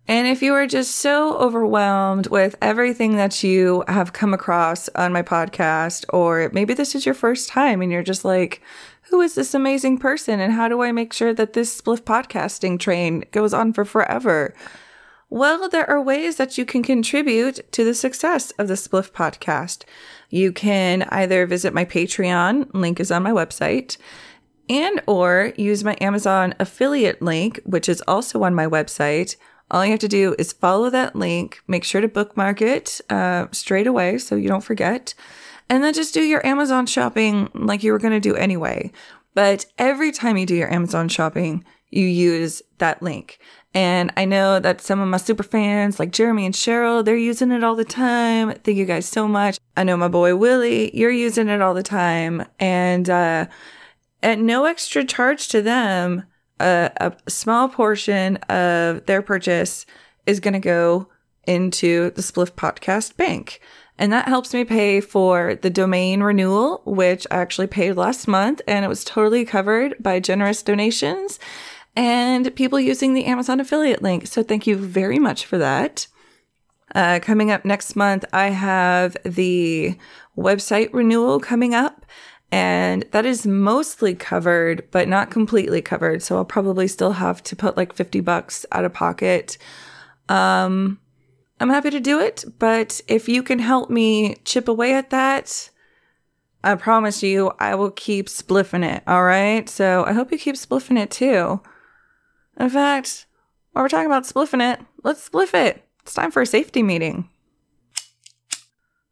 And 0.08 0.26
if 0.26 0.42
you 0.42 0.54
are 0.54 0.66
just 0.66 0.96
so 0.96 1.36
overwhelmed 1.36 2.28
with 2.28 2.56
everything 2.62 3.16
that 3.16 3.42
you 3.42 3.84
have 3.88 4.14
come 4.14 4.32
across 4.32 4.88
on 4.94 5.12
my 5.12 5.22
podcast, 5.22 6.06
or 6.08 6.50
maybe 6.54 6.72
this 6.72 6.94
is 6.94 7.04
your 7.04 7.14
first 7.14 7.50
time 7.50 7.82
and 7.82 7.92
you're 7.92 8.02
just 8.02 8.24
like, 8.24 8.62
who 9.10 9.20
is 9.20 9.34
this 9.34 9.52
amazing 9.52 9.98
person? 9.98 10.40
And 10.40 10.54
how 10.54 10.68
do 10.68 10.80
I 10.80 10.90
make 10.90 11.12
sure 11.12 11.34
that 11.34 11.52
this 11.52 11.78
spliff 11.78 12.00
podcasting 12.00 12.80
train 12.80 13.24
goes 13.30 13.52
on 13.52 13.74
for 13.74 13.84
forever? 13.84 14.54
Well, 15.32 15.70
there 15.70 15.88
are 15.88 15.98
ways 15.98 16.36
that 16.36 16.58
you 16.58 16.66
can 16.66 16.82
contribute 16.82 17.72
to 17.72 17.84
the 17.84 17.94
success 17.94 18.50
of 18.58 18.68
the 18.68 18.74
Spliff 18.74 19.12
podcast. 19.12 19.84
You 20.28 20.52
can 20.52 21.04
either 21.04 21.46
visit 21.46 21.72
my 21.72 21.86
Patreon, 21.86 22.74
link 22.74 23.00
is 23.00 23.10
on 23.10 23.22
my 23.22 23.30
website, 23.30 23.96
and 24.68 25.00
or 25.06 25.54
use 25.56 25.84
my 25.84 25.96
Amazon 26.02 26.52
affiliate 26.60 27.22
link, 27.22 27.60
which 27.64 27.88
is 27.88 28.02
also 28.06 28.42
on 28.42 28.54
my 28.54 28.66
website. 28.66 29.36
All 29.70 29.82
you 29.82 29.92
have 29.92 30.00
to 30.00 30.06
do 30.06 30.36
is 30.38 30.52
follow 30.52 30.90
that 30.90 31.16
link, 31.16 31.62
make 31.66 31.84
sure 31.84 32.02
to 32.02 32.08
bookmark 32.08 32.60
it 32.60 33.00
uh, 33.08 33.46
straight 33.52 33.86
away 33.86 34.18
so 34.18 34.36
you 34.36 34.50
don't 34.50 34.60
forget, 34.60 35.14
and 35.70 35.82
then 35.82 35.94
just 35.94 36.12
do 36.12 36.20
your 36.20 36.46
Amazon 36.46 36.84
shopping 36.84 37.48
like 37.54 37.82
you 37.82 37.92
were 37.92 37.98
going 37.98 38.12
to 38.12 38.20
do 38.20 38.36
anyway. 38.36 38.92
But 39.32 39.64
every 39.78 40.12
time 40.12 40.36
you 40.36 40.44
do 40.44 40.54
your 40.54 40.70
Amazon 40.70 41.08
shopping, 41.08 41.64
you 41.92 42.06
use 42.06 42.62
that 42.78 43.02
link. 43.02 43.38
And 43.74 44.12
I 44.16 44.24
know 44.24 44.58
that 44.58 44.80
some 44.80 45.00
of 45.00 45.08
my 45.08 45.16
super 45.16 45.42
fans, 45.42 45.98
like 45.98 46.10
Jeremy 46.10 46.44
and 46.44 46.54
Cheryl, 46.54 47.04
they're 47.04 47.16
using 47.16 47.52
it 47.52 47.64
all 47.64 47.76
the 47.76 47.84
time. 47.84 48.52
Thank 48.64 48.76
you 48.76 48.84
guys 48.84 49.08
so 49.08 49.26
much. 49.26 49.58
I 49.76 49.84
know 49.84 49.96
my 49.96 50.08
boy 50.08 50.36
Willie, 50.36 50.94
you're 50.96 51.10
using 51.10 51.48
it 51.48 51.62
all 51.62 51.72
the 51.72 51.82
time. 51.82 52.44
And 52.58 53.08
uh, 53.08 53.46
at 54.22 54.38
no 54.38 54.64
extra 54.64 55.04
charge 55.04 55.48
to 55.48 55.62
them, 55.62 56.24
a 56.60 57.12
small 57.28 57.68
portion 57.68 58.36
of 58.36 59.06
their 59.06 59.22
purchase 59.22 59.84
is 60.26 60.38
going 60.38 60.54
to 60.54 60.60
go 60.60 61.08
into 61.44 62.10
the 62.10 62.22
Spliff 62.22 62.52
Podcast 62.52 63.16
Bank. 63.16 63.60
And 63.98 64.12
that 64.12 64.28
helps 64.28 64.54
me 64.54 64.64
pay 64.64 65.00
for 65.00 65.56
the 65.56 65.70
domain 65.70 66.22
renewal, 66.22 66.82
which 66.84 67.26
I 67.30 67.36
actually 67.36 67.66
paid 67.66 67.92
last 67.92 68.26
month, 68.26 68.60
and 68.66 68.84
it 68.84 68.88
was 68.88 69.04
totally 69.04 69.44
covered 69.44 70.00
by 70.00 70.20
generous 70.20 70.62
donations 70.62 71.38
and 71.94 72.54
people 72.56 72.80
using 72.80 73.14
the 73.14 73.24
Amazon 73.24 73.60
affiliate 73.60 74.02
link. 74.02 74.26
So 74.26 74.42
thank 74.42 74.66
you 74.66 74.76
very 74.76 75.18
much 75.18 75.44
for 75.44 75.58
that. 75.58 76.06
Uh, 76.94 77.20
coming 77.22 77.50
up 77.50 77.64
next 77.64 77.96
month, 77.96 78.24
I 78.32 78.50
have 78.50 79.16
the 79.24 79.96
website 80.36 80.90
renewal 80.92 81.40
coming 81.40 81.74
up, 81.74 82.04
and 82.50 83.04
that 83.12 83.24
is 83.24 83.46
mostly 83.46 84.14
covered, 84.14 84.86
but 84.90 85.08
not 85.08 85.30
completely 85.30 85.80
covered. 85.80 86.22
So 86.22 86.36
I'll 86.36 86.44
probably 86.44 86.86
still 86.86 87.12
have 87.12 87.42
to 87.44 87.56
put 87.56 87.76
like 87.76 87.94
50 87.94 88.20
bucks 88.20 88.66
out 88.72 88.84
of 88.84 88.92
pocket. 88.92 89.56
Um, 90.28 90.98
I'm 91.60 91.70
happy 91.70 91.90
to 91.90 92.00
do 92.00 92.20
it, 92.20 92.44
but 92.58 93.00
if 93.08 93.28
you 93.28 93.42
can 93.42 93.58
help 93.58 93.88
me 93.88 94.36
chip 94.44 94.68
away 94.68 94.94
at 94.94 95.10
that, 95.10 95.70
I 96.64 96.74
promise 96.74 97.22
you 97.22 97.52
I 97.58 97.74
will 97.74 97.90
keep 97.90 98.26
spliffing 98.26 98.84
it. 98.84 99.02
All 99.06 99.24
right. 99.24 99.68
So 99.68 100.04
I 100.04 100.12
hope 100.12 100.30
you 100.30 100.38
keep 100.38 100.56
spliffing 100.56 100.98
it 100.98 101.10
too. 101.10 101.60
In 102.58 102.70
fact, 102.70 103.26
while 103.72 103.84
we're 103.84 103.88
talking 103.88 104.06
about 104.06 104.24
spliffing 104.24 104.72
it, 104.72 104.80
let's 105.02 105.28
spliff 105.28 105.54
it. 105.54 105.84
It's 106.02 106.14
time 106.14 106.30
for 106.30 106.42
a 106.42 106.46
safety 106.46 106.82
meeting. 106.82 107.28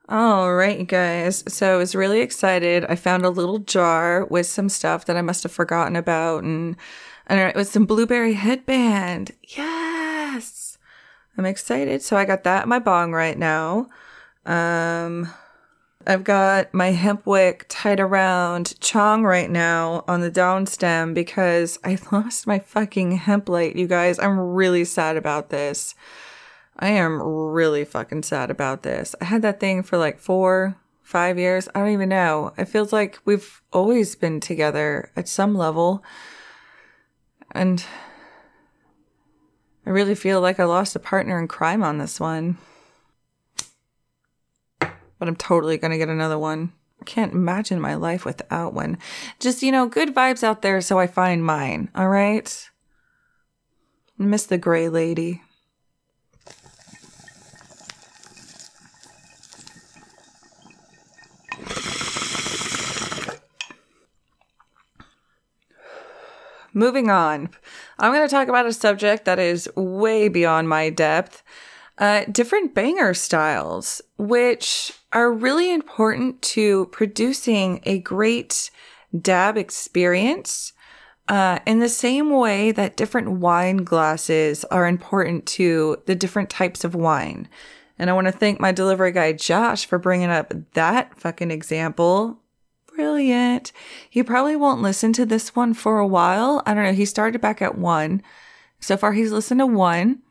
All 0.09 0.53
right, 0.55 0.81
you 0.81 0.85
guys. 0.85 1.45
So 1.47 1.75
I 1.75 1.77
was 1.77 1.95
really 1.95 2.21
excited. 2.21 2.85
I 2.87 2.97
found 2.97 3.25
a 3.25 3.31
little 3.31 3.61
jar 3.61 4.25
with 4.25 4.47
some 4.47 4.69
stuff 4.69 5.05
that 5.05 5.17
I 5.17 5.23
must 5.23 5.45
have 5.45 5.53
forgotten 5.53 5.95
about, 5.95 6.43
and 6.43 6.77
and 7.29 7.39
it 7.39 7.55
was 7.55 7.71
some 7.71 7.87
blueberry 7.87 8.33
headband. 8.33 9.31
Yes, 9.57 10.79
I'm 11.39 11.47
excited. 11.47 12.03
So 12.03 12.17
I 12.17 12.25
got 12.25 12.43
that 12.43 12.65
in 12.65 12.69
my 12.69 12.81
bong 12.81 13.13
right 13.13 13.39
now. 13.39 13.87
Um, 14.47 15.29
I've 16.07 16.25
got 16.25 16.73
my 16.73 16.93
hemp 16.93 17.27
wick 17.27 17.67
tied 17.69 18.01
around 18.01 18.81
Chong 18.81 19.25
right 19.25 19.51
now 19.51 20.03
on 20.09 20.23
the 20.23 20.31
down 20.31 20.65
stem 20.65 21.13
because 21.13 21.79
I 21.85 21.99
lost 22.13 22.47
my 22.47 22.59
fucking 22.59 23.13
hemp 23.13 23.49
light, 23.49 23.77
you 23.77 23.87
guys. 23.87 24.19
I'm 24.19 24.39
really 24.39 24.85
sad 24.85 25.17
about 25.19 25.51
this. 25.51 25.95
I 26.79 26.89
am 26.89 27.21
really 27.21 27.85
fucking 27.85 28.23
sad 28.23 28.51
about 28.51 28.83
this. 28.83 29.15
I 29.21 29.27
had 29.27 29.43
that 29.43 29.61
thing 29.61 29.83
for 29.83 29.99
like 29.99 30.19
four, 30.19 30.77
five 31.03 31.39
years. 31.39 31.69
I 31.75 31.81
don't 31.81 31.91
even 31.91 32.09
know. 32.09 32.55
It 32.57 32.65
feels 32.65 32.95
like 32.95 33.19
we've 33.27 33.61
always 33.71 34.17
been 34.17 34.41
together 34.41 35.13
at 35.17 35.29
some 35.29 35.55
level. 35.55 36.03
And 37.51 37.85
I 39.85 39.91
really 39.91 40.15
feel 40.15 40.41
like 40.41 40.59
I 40.59 40.65
lost 40.65 40.97
a 40.97 41.01
partner 41.01 41.39
in 41.39 41.47
crime 41.47 41.83
on 41.83 41.99
this 41.99 42.19
one 42.19 42.57
but 45.21 45.29
I'm 45.29 45.37
totally 45.37 45.79
going 45.79 45.93
to 45.93 45.99
get 45.99 46.09
another 46.09 46.39
one. 46.39 46.73
I 47.01 47.05
can't 47.05 47.33
imagine 47.33 47.81
my 47.81 47.95
life 47.95 48.25
without 48.25 48.75
one. 48.75 48.99
Just, 49.39 49.63
you 49.63 49.71
know, 49.71 49.87
good 49.87 50.15
vibes 50.15 50.43
out 50.43 50.63
there, 50.63 50.81
so 50.81 50.99
I 50.99 51.07
find 51.07 51.45
mine, 51.45 51.91
all 51.95 52.09
right? 52.09 52.69
miss 54.19 54.45
the 54.45 54.59
gray 54.59 54.89
lady. 54.89 55.43
Moving 66.73 67.11
on, 67.11 67.51
I'm 67.99 68.13
going 68.13 68.27
to 68.27 68.31
talk 68.31 68.49
about 68.49 68.67
a 68.67 68.73
subject 68.73 69.25
that 69.25 69.39
is 69.39 69.69
way 69.75 70.29
beyond 70.29 70.69
my 70.69 70.89
depth 70.89 71.43
uh, 72.01 72.25
different 72.33 72.75
banger 72.75 73.13
styles, 73.13 74.01
which 74.17 74.91
are 75.13 75.31
really 75.31 75.71
important 75.71 76.41
to 76.41 76.87
producing 76.87 77.81
a 77.85 77.99
great 77.99 78.71
dab 79.21 79.57
experience. 79.57 80.73
Uh, 81.29 81.61
in 81.65 81.79
the 81.79 81.89
same 81.89 82.31
way 82.31 82.73
that 82.73 82.97
different 82.97 83.31
wine 83.31 83.77
glasses 83.77 84.65
are 84.65 84.89
important 84.89 85.47
to 85.47 85.97
the 86.07 86.15
different 86.17 86.51
types 86.51 86.83
of 86.83 86.95
wine. 86.95 87.49
And 88.01 88.11
I 88.11 88.15
want 88.15 88.27
to 88.27 88.33
thank 88.33 88.59
my 88.59 88.73
delivery 88.73 89.13
guy, 89.13 89.33
Josh, 89.35 89.87
for 89.87 89.99
bringing 89.99 90.31
up 90.31 90.53
that 90.73 91.17
fucking 91.21 91.53
example. 91.53 92.41
Brilliant. 92.97 93.71
He 94.09 94.25
probably 94.25 94.57
won't 94.57 94.83
listen 94.83 95.13
to 95.13 95.27
this 95.27 95.55
one 95.55 95.75
for 95.75 95.99
a 95.99 96.07
while. 96.07 96.63
I 96.67 96.75
don't 96.75 96.83
know. 96.83 96.93
He 96.95 97.05
started 97.05 97.41
back 97.41 97.63
at 97.63 97.79
one. 97.79 98.23
So 98.81 98.97
far, 98.97 99.13
he's 99.13 99.31
listened 99.31 99.61
to 99.61 99.67
one 99.67 100.23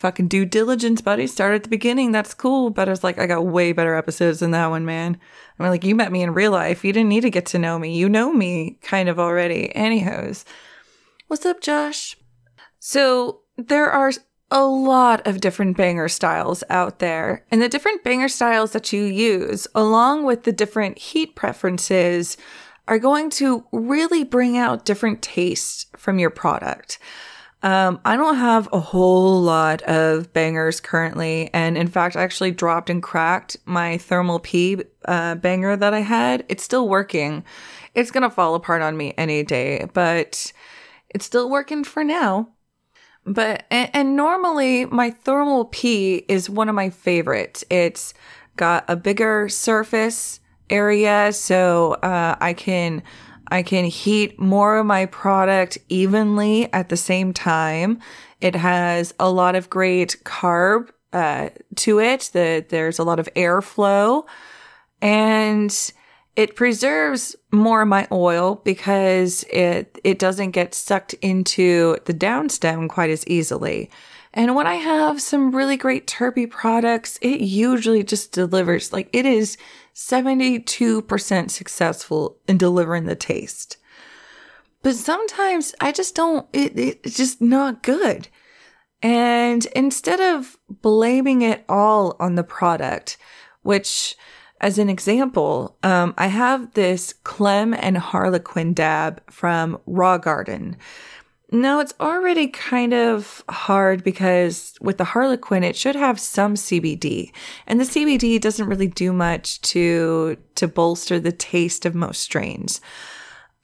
fucking 0.00 0.28
due 0.28 0.46
diligence, 0.46 1.00
buddy. 1.00 1.26
Start 1.26 1.54
at 1.54 1.62
the 1.62 1.68
beginning. 1.68 2.10
That's 2.10 2.34
cool. 2.34 2.70
But 2.70 2.88
I 2.88 2.90
was 2.90 3.04
like, 3.04 3.18
I 3.18 3.26
got 3.26 3.46
way 3.46 3.72
better 3.72 3.94
episodes 3.94 4.40
than 4.40 4.50
that 4.50 4.68
one, 4.68 4.84
man. 4.84 5.18
I 5.58 5.62
mean, 5.62 5.70
like, 5.70 5.84
you 5.84 5.94
met 5.94 6.10
me 6.10 6.22
in 6.22 6.34
real 6.34 6.52
life. 6.52 6.84
You 6.84 6.92
didn't 6.92 7.10
need 7.10 7.20
to 7.20 7.30
get 7.30 7.46
to 7.46 7.58
know 7.58 7.78
me. 7.78 7.96
You 7.96 8.08
know 8.08 8.32
me 8.32 8.78
kind 8.82 9.08
of 9.08 9.20
already. 9.20 9.74
Anyhows, 9.76 10.44
what's 11.28 11.46
up, 11.46 11.60
Josh? 11.60 12.16
So 12.78 13.42
there 13.56 13.90
are 13.90 14.10
a 14.50 14.64
lot 14.64 15.24
of 15.26 15.40
different 15.40 15.76
banger 15.76 16.08
styles 16.08 16.64
out 16.70 16.98
there. 16.98 17.44
And 17.50 17.62
the 17.62 17.68
different 17.68 18.02
banger 18.02 18.28
styles 18.28 18.72
that 18.72 18.92
you 18.92 19.04
use, 19.04 19.68
along 19.74 20.24
with 20.24 20.44
the 20.44 20.52
different 20.52 20.98
heat 20.98 21.36
preferences, 21.36 22.36
are 22.88 22.98
going 22.98 23.30
to 23.30 23.64
really 23.70 24.24
bring 24.24 24.56
out 24.56 24.84
different 24.84 25.22
tastes 25.22 25.86
from 25.96 26.18
your 26.18 26.30
product. 26.30 26.98
Um, 27.62 28.00
I 28.04 28.16
don't 28.16 28.36
have 28.36 28.68
a 28.72 28.80
whole 28.80 29.40
lot 29.40 29.82
of 29.82 30.32
bangers 30.32 30.80
currently. 30.80 31.50
And 31.52 31.76
in 31.76 31.88
fact, 31.88 32.16
I 32.16 32.22
actually 32.22 32.52
dropped 32.52 32.88
and 32.88 33.02
cracked 33.02 33.56
my 33.66 33.98
thermal 33.98 34.38
P 34.38 34.82
uh, 35.04 35.34
banger 35.34 35.76
that 35.76 35.92
I 35.92 36.00
had. 36.00 36.44
It's 36.48 36.62
still 36.62 36.88
working. 36.88 37.44
It's 37.94 38.10
to 38.10 38.30
fall 38.30 38.54
apart 38.54 38.82
on 38.82 38.96
me 38.96 39.12
any 39.18 39.42
day, 39.42 39.86
but 39.92 40.52
it's 41.10 41.26
still 41.26 41.50
working 41.50 41.84
for 41.84 42.02
now. 42.02 42.48
But, 43.26 43.66
and, 43.70 43.90
and 43.92 44.16
normally 44.16 44.86
my 44.86 45.10
thermal 45.10 45.66
P 45.66 46.24
is 46.28 46.48
one 46.48 46.68
of 46.68 46.74
my 46.74 46.88
favorites. 46.88 47.62
It's 47.68 48.14
got 48.56 48.84
a 48.88 48.96
bigger 48.96 49.48
surface 49.48 50.40
area, 50.70 51.32
so 51.32 51.94
uh, 51.94 52.36
I 52.40 52.54
can 52.54 53.02
I 53.50 53.62
can 53.62 53.84
heat 53.84 54.38
more 54.38 54.78
of 54.78 54.86
my 54.86 55.06
product 55.06 55.78
evenly 55.88 56.72
at 56.72 56.88
the 56.88 56.96
same 56.96 57.32
time. 57.32 57.98
It 58.40 58.54
has 58.54 59.12
a 59.18 59.30
lot 59.30 59.54
of 59.54 59.68
great 59.68 60.16
carb 60.24 60.90
uh, 61.12 61.50
to 61.76 62.00
it. 62.00 62.30
That 62.32 62.68
there's 62.68 62.98
a 62.98 63.04
lot 63.04 63.18
of 63.18 63.28
airflow, 63.34 64.24
and 65.02 65.92
it 66.36 66.56
preserves 66.56 67.36
more 67.50 67.82
of 67.82 67.88
my 67.88 68.06
oil 68.12 68.62
because 68.64 69.44
it 69.50 69.98
it 70.04 70.18
doesn't 70.18 70.52
get 70.52 70.74
sucked 70.74 71.14
into 71.14 71.96
the 72.04 72.14
downstem 72.14 72.88
quite 72.88 73.10
as 73.10 73.26
easily. 73.26 73.90
And 74.32 74.54
when 74.54 74.66
I 74.68 74.76
have 74.76 75.20
some 75.20 75.54
really 75.54 75.76
great 75.76 76.06
terpy 76.06 76.48
products, 76.48 77.18
it 77.20 77.40
usually 77.40 78.04
just 78.04 78.30
delivers. 78.30 78.92
Like 78.92 79.10
it 79.12 79.26
is 79.26 79.56
72% 79.94 81.50
successful 81.50 82.38
in 82.48 82.58
delivering 82.58 83.04
the 83.04 83.16
taste. 83.16 83.76
But 84.82 84.94
sometimes 84.94 85.74
I 85.80 85.92
just 85.92 86.14
don't, 86.14 86.46
it, 86.52 86.72
it's 87.04 87.16
just 87.16 87.40
not 87.40 87.82
good. 87.82 88.28
And 89.02 89.64
instead 89.76 90.20
of 90.20 90.56
blaming 90.68 91.42
it 91.42 91.64
all 91.68 92.16
on 92.18 92.34
the 92.34 92.44
product, 92.44 93.16
which 93.62 94.16
as 94.60 94.78
an 94.78 94.90
example, 94.90 95.78
um, 95.82 96.14
I 96.18 96.26
have 96.26 96.74
this 96.74 97.14
Clem 97.24 97.72
and 97.72 97.96
Harlequin 97.96 98.74
dab 98.74 99.22
from 99.30 99.80
Raw 99.86 100.18
Garden. 100.18 100.76
No, 101.52 101.80
it's 101.80 101.94
already 101.98 102.46
kind 102.46 102.94
of 102.94 103.42
hard 103.48 104.04
because 104.04 104.74
with 104.80 104.98
the 104.98 105.04
Harlequin, 105.04 105.64
it 105.64 105.74
should 105.74 105.96
have 105.96 106.20
some 106.20 106.54
CBD, 106.54 107.32
and 107.66 107.80
the 107.80 107.84
CBD 107.84 108.40
doesn't 108.40 108.68
really 108.68 108.86
do 108.86 109.12
much 109.12 109.60
to 109.62 110.36
to 110.54 110.68
bolster 110.68 111.18
the 111.18 111.32
taste 111.32 111.84
of 111.84 111.94
most 111.94 112.20
strains. 112.20 112.80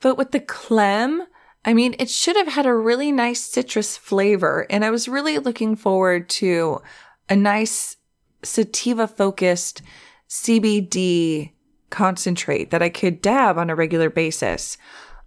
But 0.01 0.19
with 0.19 0.33
the 0.33 0.41
Clem, 0.41 1.23
I 1.65 1.75
mean, 1.75 1.95
it 1.99 2.11
should 2.11 2.37
have 2.37 2.49
had 2.49 2.67
a 2.67 2.75
really 2.75 3.13
nice 3.13 3.41
citrus 3.41 3.97
flavor, 3.97 4.67
and 4.69 4.85
I 4.85 4.91
was 4.91 5.07
really 5.09 5.39
looking 5.39 5.77
forward 5.77 6.29
to 6.31 6.81
a 7.29 7.37
nice 7.37 7.97
sativa 8.43 9.07
focused 9.07 9.83
CBD 10.29 11.53
concentrate 11.91 12.71
that 12.71 12.83
I 12.83 12.89
could 12.89 13.23
dab 13.23 13.59
on 13.59 13.71
a 13.71 13.77
regular 13.77 14.11
basis. 14.11 14.77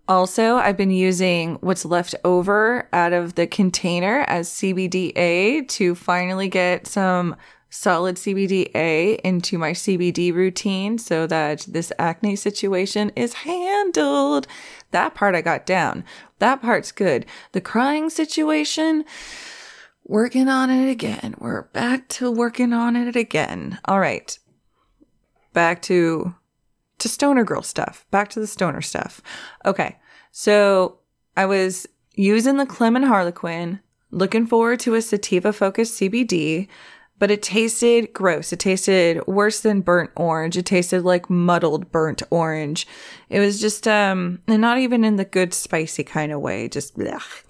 Also, 0.09 0.55
I've 0.55 0.75
been 0.75 0.89
using 0.89 1.57
what's 1.61 1.85
left 1.85 2.15
over 2.25 2.89
out 2.91 3.13
of 3.13 3.35
the 3.35 3.45
container 3.45 4.21
as 4.27 4.49
CBDA 4.49 5.67
to 5.67 5.93
finally 5.93 6.49
get 6.49 6.87
some 6.87 7.35
solid 7.69 8.15
CBDA 8.15 9.19
into 9.19 9.59
my 9.59 9.71
CBD 9.71 10.33
routine 10.33 10.97
so 10.97 11.27
that 11.27 11.63
this 11.69 11.93
acne 11.99 12.35
situation 12.35 13.11
is 13.15 13.33
handled. 13.33 14.47
That 14.89 15.13
part 15.13 15.35
I 15.35 15.41
got 15.41 15.67
down. 15.67 16.03
That 16.39 16.59
part's 16.59 16.91
good. 16.91 17.27
The 17.51 17.61
crying 17.61 18.09
situation, 18.09 19.05
working 20.05 20.49
on 20.49 20.71
it 20.71 20.89
again. 20.89 21.35
We're 21.37 21.65
back 21.65 22.09
to 22.09 22.31
working 22.31 22.73
on 22.73 22.95
it 22.95 23.15
again. 23.15 23.77
All 23.85 23.99
right. 23.99 24.39
Back 25.53 25.83
to 25.83 26.33
to 26.99 27.09
stoner 27.09 27.43
girl 27.43 27.62
stuff. 27.62 28.05
Back 28.12 28.29
to 28.29 28.39
the 28.39 28.47
stoner 28.47 28.81
stuff. 28.81 29.21
Okay. 29.65 29.97
So 30.31 30.99
I 31.35 31.45
was 31.45 31.88
using 32.15 32.57
the 32.57 32.65
Clem 32.65 32.95
and 32.95 33.05
Harlequin, 33.05 33.79
looking 34.12 34.45
forward 34.45 34.79
to 34.81 34.95
a 34.95 35.01
sativa 35.01 35.53
focused 35.53 35.99
CBD, 35.99 36.67
but 37.17 37.31
it 37.31 37.41
tasted 37.43 38.13
gross. 38.13 38.53
It 38.53 38.59
tasted 38.59 39.25
worse 39.27 39.59
than 39.59 39.81
burnt 39.81 40.12
orange. 40.15 40.57
It 40.57 40.65
tasted 40.65 41.03
like 41.03 41.29
muddled 41.29 41.91
burnt 41.91 42.23
orange. 42.29 42.88
It 43.29 43.39
was 43.39 43.59
just, 43.59 43.88
um, 43.88 44.39
not 44.47 44.77
even 44.77 45.03
in 45.03 45.17
the 45.17 45.25
good 45.25 45.53
spicy 45.53 46.03
kind 46.03 46.31
of 46.31 46.41
way, 46.41 46.69
just 46.69 46.97
blech. 46.97 47.43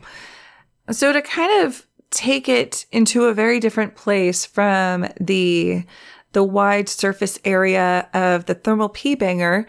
So 0.91 1.13
to 1.13 1.21
kind 1.21 1.65
of 1.65 1.85
take 2.09 2.49
it 2.49 2.85
into 2.91 3.25
a 3.25 3.33
very 3.33 3.59
different 3.59 3.95
place 3.95 4.45
from 4.45 5.07
the 5.19 5.83
the 6.33 6.43
wide 6.43 6.89
surface 6.89 7.39
area 7.43 8.07
of 8.13 8.45
the 8.45 8.53
thermal 8.53 8.89
P 8.89 9.15
banger, 9.15 9.65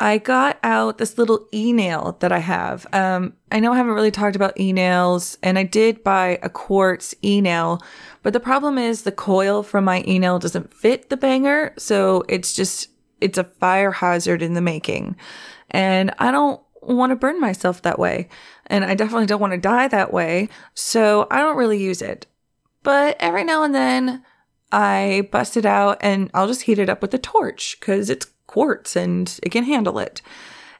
I 0.00 0.18
got 0.18 0.58
out 0.62 0.98
this 0.98 1.18
little 1.18 1.48
e 1.52 1.72
nail 1.72 2.16
that 2.20 2.30
I 2.30 2.38
have. 2.38 2.86
Um, 2.92 3.32
I 3.50 3.58
know 3.58 3.72
I 3.72 3.76
haven't 3.76 3.94
really 3.94 4.12
talked 4.12 4.36
about 4.36 4.58
e 4.58 4.72
nails, 4.72 5.36
and 5.42 5.58
I 5.58 5.64
did 5.64 6.04
buy 6.04 6.38
a 6.42 6.48
quartz 6.48 7.14
e 7.24 7.40
nail, 7.40 7.82
but 8.22 8.32
the 8.32 8.40
problem 8.40 8.78
is 8.78 9.02
the 9.02 9.12
coil 9.12 9.62
from 9.62 9.84
my 9.84 10.04
e 10.06 10.18
nail 10.20 10.38
doesn't 10.38 10.72
fit 10.72 11.10
the 11.10 11.16
banger, 11.16 11.74
so 11.78 12.22
it's 12.28 12.52
just 12.52 12.90
it's 13.20 13.38
a 13.38 13.44
fire 13.44 13.90
hazard 13.90 14.40
in 14.40 14.54
the 14.54 14.60
making, 14.60 15.16
and 15.70 16.14
I 16.20 16.30
don't 16.30 16.60
want 16.80 17.10
to 17.10 17.16
burn 17.16 17.40
myself 17.40 17.82
that 17.82 17.98
way, 17.98 18.28
and 18.68 18.84
I 18.84 18.94
definitely 18.94 19.26
don't 19.26 19.40
want 19.40 19.54
to 19.54 19.58
die 19.58 19.88
that 19.88 20.12
way, 20.12 20.48
so 20.74 21.26
I 21.28 21.40
don't 21.40 21.56
really 21.56 21.82
use 21.82 22.02
it. 22.02 22.26
But 22.84 23.16
every 23.18 23.42
now 23.42 23.64
and 23.64 23.74
then, 23.74 24.24
I 24.70 25.28
bust 25.30 25.56
it 25.56 25.66
out 25.66 25.98
and 26.00 26.30
I'll 26.34 26.46
just 26.46 26.62
heat 26.62 26.78
it 26.78 26.88
up 26.88 27.02
with 27.02 27.14
a 27.14 27.18
torch 27.18 27.76
because 27.78 28.10
it's 28.10 28.30
quartz 28.46 28.96
and 28.96 29.38
it 29.42 29.50
can 29.50 29.64
handle 29.64 29.98
it. 29.98 30.20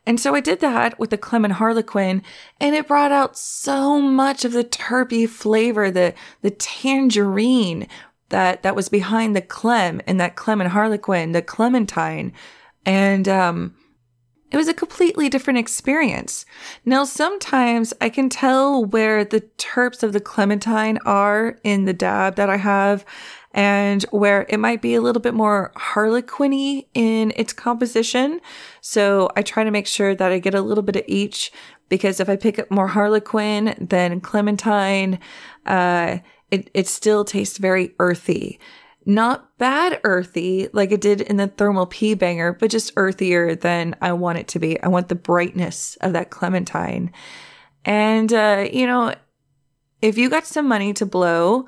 And 0.07 0.19
so 0.19 0.35
I 0.35 0.41
did 0.41 0.61
that 0.61 0.99
with 0.99 1.11
the 1.11 1.19
Clement 1.19 1.55
Harlequin 1.55 2.23
and 2.61 2.75
it 2.75 2.89
brought 2.89 3.13
out 3.13 3.37
so 3.37 4.01
much 4.01 4.45
of 4.45 4.53
the 4.53 4.65
terpy 4.65 5.29
flavor, 5.29 5.91
the, 5.91 6.15
the 6.43 6.51
tangerine 6.51 7.87
that, 8.31 8.63
that 8.63 8.77
was 8.77 8.89
behind 8.89 9.37
the 9.37 9.43
Clem 9.43 10.01
and 10.07 10.19
that 10.21 10.37
Clement 10.37 10.71
Harlequin, 10.71 11.33
the 11.33 11.43
clementine. 11.43 12.33
And, 12.87 13.29
um, 13.29 13.75
it 14.51 14.57
was 14.57 14.69
a 14.69 14.75
completely 14.75 15.29
different 15.29 15.59
experience. 15.59 16.47
Now, 16.85 17.05
sometimes 17.05 17.93
I 18.01 18.09
can 18.09 18.29
tell 18.29 18.85
where 18.85 19.25
the 19.25 19.43
terps 19.59 20.03
of 20.03 20.13
the 20.13 20.21
clementine 20.21 20.99
are 21.05 21.59
in 21.65 21.85
the 21.85 21.93
dab 21.93 22.37
that 22.37 22.49
I 22.49 22.57
have 22.57 23.05
and 23.53 24.03
where 24.11 24.47
it 24.49 24.59
might 24.59 24.81
be 24.81 24.95
a 24.95 25.01
little 25.01 25.21
bit 25.21 25.35
more 25.35 25.73
harlequiny 25.77 26.89
in 26.95 27.33
its 27.37 27.53
composition. 27.53 28.41
So 28.81 29.31
I 29.37 29.43
try 29.43 29.65
to 29.65 29.71
make 29.71 29.87
sure 29.87 30.15
that 30.15 30.33
I 30.33 30.39
get 30.39 30.55
a 30.55 30.63
little 30.63 30.83
bit 30.83 30.97
of 30.97 31.05
each 31.07 31.53
because 31.89 32.21
if 32.21 32.29
I 32.29 32.37
pick 32.37 32.59
up 32.59 32.71
more 32.71 32.89
harlequin 32.89 33.75
than 33.81 34.21
clementine, 34.21 35.19
uh, 35.67 36.19
it, 36.51 36.71
it 36.75 36.87
still 36.87 37.25
tastes 37.25 37.59
very 37.59 37.95
earthy. 37.99 38.59
Not 39.09 39.57
bad 39.57 40.01
earthy 40.05 40.69
like 40.75 40.93
it 40.93 41.01
did 41.01 41.23
in 41.23 41.39
the 41.39 41.47
thermal 41.47 41.87
P 41.87 42.13
banger, 42.13 42.53
but 42.53 42.71
just 42.71 42.93
earthier 42.95 43.55
than 43.59 43.97
I 44.03 44.13
want 44.13 44.37
it 44.37 44.49
to 44.49 44.59
be. 44.59 44.79
I 44.83 44.89
want 44.89 45.09
the 45.09 45.15
brightness 45.15 45.97
of 46.03 46.13
that 46.13 46.29
clementine. 46.29 47.11
And, 47.87 48.31
uh, 48.31 48.69
you 48.71 48.87
know, 48.87 49.15
if 50.03 50.19
you 50.19 50.29
got 50.29 50.45
some 50.45 50.69
money 50.69 50.93
to 50.93 51.07
blow, 51.07 51.65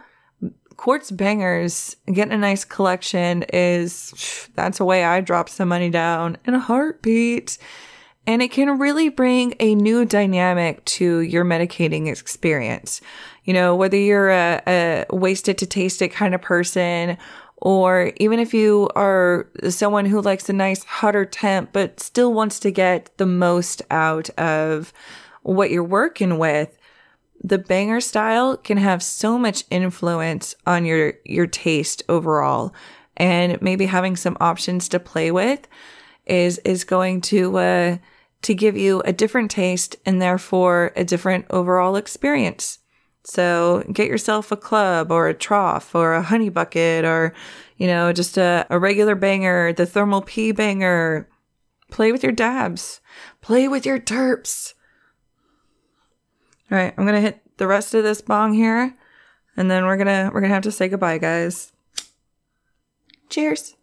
Quartz 0.77 1.11
Bangers, 1.11 1.97
getting 2.13 2.35
a 2.35 2.37
nice 2.37 2.67
collection 2.67 3.45
is 3.55 4.49
that's 4.55 4.79
a 4.79 4.85
way 4.85 5.03
I 5.03 5.23
drop 5.23 5.49
some 5.49 5.71
money 5.71 5.89
down 5.89 6.37
in 6.45 6.55
a 6.55 6.61
heartbeat. 6.61 7.57
And 8.27 8.43
it 8.43 8.53
can 8.53 8.79
really 8.79 9.09
bring 9.09 9.55
a 9.59 9.75
new 9.75 10.05
dynamic 10.05 10.85
to 10.85 11.21
your 11.21 11.45
medicating 11.45 12.07
experience. 12.07 13.01
You 13.45 13.55
know, 13.55 13.75
whether 13.75 13.97
you're 13.97 14.31
a, 14.31 14.63
a 14.67 15.07
waste 15.11 15.49
it 15.49 15.59
to 15.59 15.67
taste 15.67 16.03
it 16.03 16.13
kind 16.13 16.35
of 16.35 16.43
person, 16.43 17.17
or 17.57 18.13
even 18.17 18.39
if 18.39 18.55
you 18.55 18.89
are 18.95 19.49
someone 19.69 20.07
who 20.07 20.21
likes 20.21 20.49
a 20.49 20.53
nice 20.53 20.85
hotter 20.85 21.25
temp, 21.25 21.73
but 21.73 22.01
still 22.01 22.33
wants 22.33 22.61
to 22.61 22.71
get 22.71 23.17
the 23.19 23.27
most 23.27 23.83
out 23.91 24.31
of 24.31 24.93
what 25.43 25.71
you're 25.71 25.83
working 25.83 26.39
with, 26.39 26.77
the 27.43 27.59
banger 27.59 28.01
style 28.01 28.57
can 28.57 28.77
have 28.77 29.03
so 29.03 29.39
much 29.39 29.65
influence 29.71 30.55
on 30.67 30.85
your 30.85 31.15
your 31.25 31.47
taste 31.47 32.03
overall 32.09 32.75
and 33.17 33.61
maybe 33.63 33.87
having 33.87 34.15
some 34.15 34.37
options 34.41 34.89
to 34.89 35.01
play 35.01 35.31
with 35.31 35.67
is 36.27 36.59
is 36.59 36.85
going 36.85 37.21
to 37.21 37.59
uh 37.59 37.97
to 38.43 38.55
give 38.55 38.77
you 38.77 39.01
a 39.03 39.13
different 39.13 39.51
taste 39.51 39.97
and 40.07 40.21
therefore 40.21 40.93
a 40.97 41.05
different 41.05 41.47
overall 41.51 41.97
experience. 41.97 42.79
So 43.25 43.85
get 43.93 44.09
yourself 44.09 44.51
a 44.51 44.57
club 44.57 45.13
or 45.13 45.29
a 45.29 45.35
trough 45.35 45.95
or 45.95 46.15
a 46.15 46.23
honey 46.23 46.49
bucket 46.49 47.05
or, 47.05 47.35
you 47.77 47.87
know, 47.87 48.13
just 48.13 48.39
a, 48.39 48.67
a 48.71 48.79
regular 48.79 49.15
banger, 49.15 49.73
the 49.73 49.85
thermal 49.85 50.23
P 50.23 50.53
banger. 50.53 51.29
Play 51.91 52.13
with 52.13 52.23
your 52.23 52.33
dabs. 52.33 53.01
Play 53.41 53.69
with 53.69 53.85
your 53.85 53.99
terps. 53.99 54.75
All 56.71 56.79
right, 56.79 56.95
I'm 56.97 57.05
gonna 57.05 57.21
hit 57.21 57.43
the 57.57 57.67
rest 57.67 57.95
of 57.95 58.05
this 58.05 58.21
bong 58.21 58.55
here, 58.55 58.95
and 59.57 59.69
then 59.69 59.85
we're 59.85 59.97
gonna 59.97 60.31
we're 60.33 60.41
gonna 60.41 60.55
have 60.55 60.63
to 60.63 60.71
say 60.71 60.89
goodbye, 60.89 61.19
guys. 61.19 61.73
Cheers. 63.29 63.75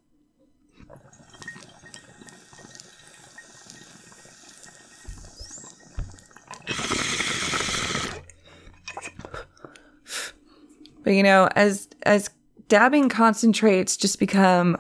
But 11.08 11.14
you 11.14 11.24
know, 11.24 11.48
as 11.56 11.88
as 12.04 12.30
dabbing 12.68 13.08
concentrates 13.08 13.96
just 13.96 14.20
become 14.20 14.78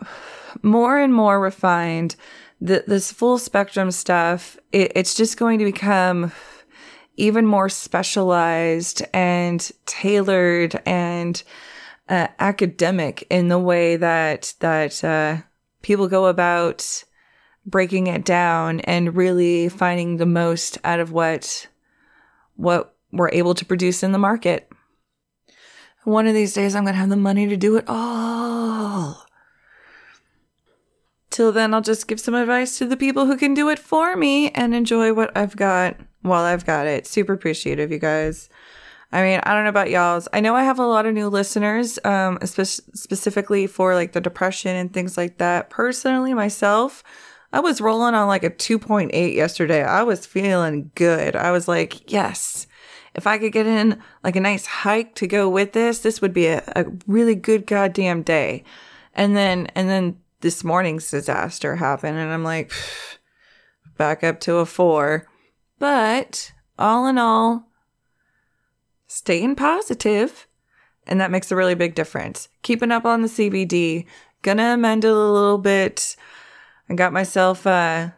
more 0.61 0.99
and 0.99 1.13
more 1.13 1.39
refined, 1.39 2.17
the, 2.59 2.83
this 2.85 3.13
full 3.13 3.37
spectrum 3.37 3.91
stuff, 3.91 4.57
it, 4.73 4.91
it's 4.93 5.15
just 5.15 5.37
going 5.37 5.57
to 5.59 5.63
become 5.63 6.33
even 7.15 7.45
more 7.45 7.69
specialized 7.69 9.03
and 9.13 9.71
tailored 9.85 10.81
and 10.85 11.41
uh, 12.09 12.27
academic 12.39 13.25
in 13.29 13.47
the 13.47 13.57
way 13.57 13.95
that 13.95 14.53
that 14.59 15.01
uh, 15.05 15.37
people 15.81 16.09
go 16.09 16.25
about 16.25 17.05
breaking 17.65 18.07
it 18.07 18.25
down 18.25 18.81
and 18.81 19.15
really 19.15 19.69
finding 19.69 20.17
the 20.17 20.25
most 20.25 20.77
out 20.83 20.99
of 20.99 21.13
what 21.13 21.69
what 22.57 22.97
we're 23.13 23.31
able 23.31 23.53
to 23.53 23.63
produce 23.63 24.03
in 24.03 24.11
the 24.11 24.17
market. 24.17 24.66
One 26.07 26.25
of 26.25 26.33
these 26.33 26.53
days, 26.53 26.73
I'm 26.73 26.85
going 26.85 26.93
to 26.93 27.01
have 27.01 27.09
the 27.09 27.17
money 27.17 27.49
to 27.49 27.57
do 27.57 27.75
it 27.75 27.83
all. 27.85 29.25
Till 31.29 31.51
then, 31.51 31.73
I'll 31.73 31.81
just 31.81 32.07
give 32.07 32.21
some 32.21 32.33
advice 32.33 32.77
to 32.77 32.85
the 32.85 32.95
people 32.95 33.25
who 33.25 33.35
can 33.35 33.53
do 33.53 33.67
it 33.67 33.77
for 33.77 34.15
me 34.15 34.49
and 34.51 34.73
enjoy 34.73 35.11
what 35.11 35.35
I've 35.35 35.57
got 35.57 35.97
while 36.21 36.45
I've 36.45 36.65
got 36.65 36.87
it. 36.87 37.07
Super 37.07 37.33
appreciative, 37.33 37.91
you 37.91 37.99
guys. 37.99 38.47
I 39.11 39.21
mean, 39.21 39.41
I 39.43 39.53
don't 39.53 39.65
know 39.65 39.69
about 39.69 39.89
y'all's. 39.89 40.29
I 40.31 40.39
know 40.39 40.55
I 40.55 40.63
have 40.63 40.79
a 40.79 40.87
lot 40.87 41.05
of 41.05 41.13
new 41.13 41.27
listeners, 41.27 41.99
um, 42.05 42.39
spe- 42.45 42.87
specifically 42.95 43.67
for 43.67 43.93
like 43.93 44.13
the 44.13 44.21
depression 44.21 44.77
and 44.77 44.93
things 44.93 45.17
like 45.17 45.39
that. 45.39 45.69
Personally, 45.69 46.33
myself, 46.33 47.03
I 47.51 47.59
was 47.59 47.81
rolling 47.81 48.15
on 48.15 48.29
like 48.29 48.45
a 48.45 48.49
2.8 48.49 49.35
yesterday. 49.35 49.83
I 49.83 50.03
was 50.03 50.25
feeling 50.25 50.89
good. 50.95 51.35
I 51.35 51.51
was 51.51 51.67
like, 51.67 52.09
yes, 52.09 52.65
if 53.17 53.25
I 53.25 53.39
could 53.39 53.51
get 53.51 53.65
in 53.65 54.01
like 54.23 54.35
a 54.35 54.39
nice 54.41 54.67
hike 54.67 55.15
to 55.15 55.27
go 55.27 55.49
with 55.49 55.73
this, 55.73 55.99
this 55.99 56.21
would 56.21 56.33
be 56.33 56.45
a, 56.45 56.63
a 56.75 56.85
really 57.07 57.35
good 57.35 57.65
goddamn 57.65 58.21
day. 58.21 58.63
And 59.13 59.35
then, 59.35 59.67
and 59.75 59.89
then 59.89 60.19
this 60.41 60.63
morning's 60.63 61.09
disaster 61.09 61.75
happened 61.75 62.17
and 62.17 62.31
I'm 62.31 62.43
like, 62.43 62.71
back 63.97 64.23
up 64.23 64.39
to 64.41 64.57
a 64.57 64.65
four. 64.65 65.27
But 65.79 66.53
all 66.77 67.07
in 67.07 67.17
all, 67.17 67.67
staying 69.07 69.55
positive, 69.55 70.47
and 71.07 71.19
that 71.19 71.31
makes 71.31 71.51
a 71.51 71.55
really 71.55 71.75
big 71.75 71.95
difference. 71.95 72.49
Keeping 72.61 72.91
up 72.91 73.05
on 73.05 73.21
the 73.21 73.27
CBD, 73.27 74.05
gonna 74.41 74.73
amend 74.73 75.05
it 75.05 75.11
a 75.11 75.13
little 75.13 75.57
bit. 75.57 76.15
I 76.89 76.93
got 76.93 77.13
myself 77.13 77.65
uh, 77.65 78.09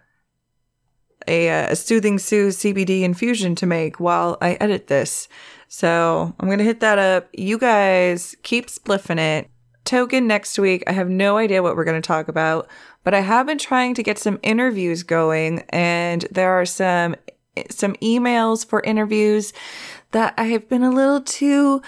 a, 1.30 1.72
a 1.72 1.76
soothing 1.76 2.20
Sue 2.20 2.50
CBD 2.50 3.04
infusion 3.04 3.56
to 3.56 3.66
make 3.66 4.00
while 4.00 4.38
I 4.42 4.54
edit 4.56 4.88
this. 4.88 5.30
So 5.68 6.34
I'm 6.40 6.48
going 6.48 6.58
to 6.58 6.64
hit 6.64 6.80
that 6.80 6.98
up. 6.98 7.30
You 7.34 7.58
guys 7.58 8.36
keep 8.44 8.68
spliffing 8.68 9.20
it. 9.20 9.50
Token 9.86 10.28
next 10.28 10.60
week. 10.60 10.84
I 10.88 10.92
have 10.92 11.10
no 11.10 11.38
idea 11.38 11.64
what 11.64 11.76
we're 11.76 11.86
going 11.86 12.00
to 12.00 12.08
talk 12.08 12.28
about, 12.28 12.68
but 13.04 13.14
I 13.14 13.22
have 13.22 13.48
been 13.48 13.58
trying 13.58 13.96
to 13.96 14.04
get 14.04 14.20
some 14.20 14.40
interviews 14.44 15.04
going 15.04 15.64
and 15.70 16.28
there 16.32 16.52
are 16.52 16.66
some 16.66 17.16
some 17.70 17.94
emails 17.96 18.66
for 18.66 18.82
interviews 18.82 19.52
that 20.12 20.34
I 20.38 20.46
have 20.46 20.70
been 20.70 20.84
a 20.84 20.92
little 20.92 21.22
too 21.22 21.82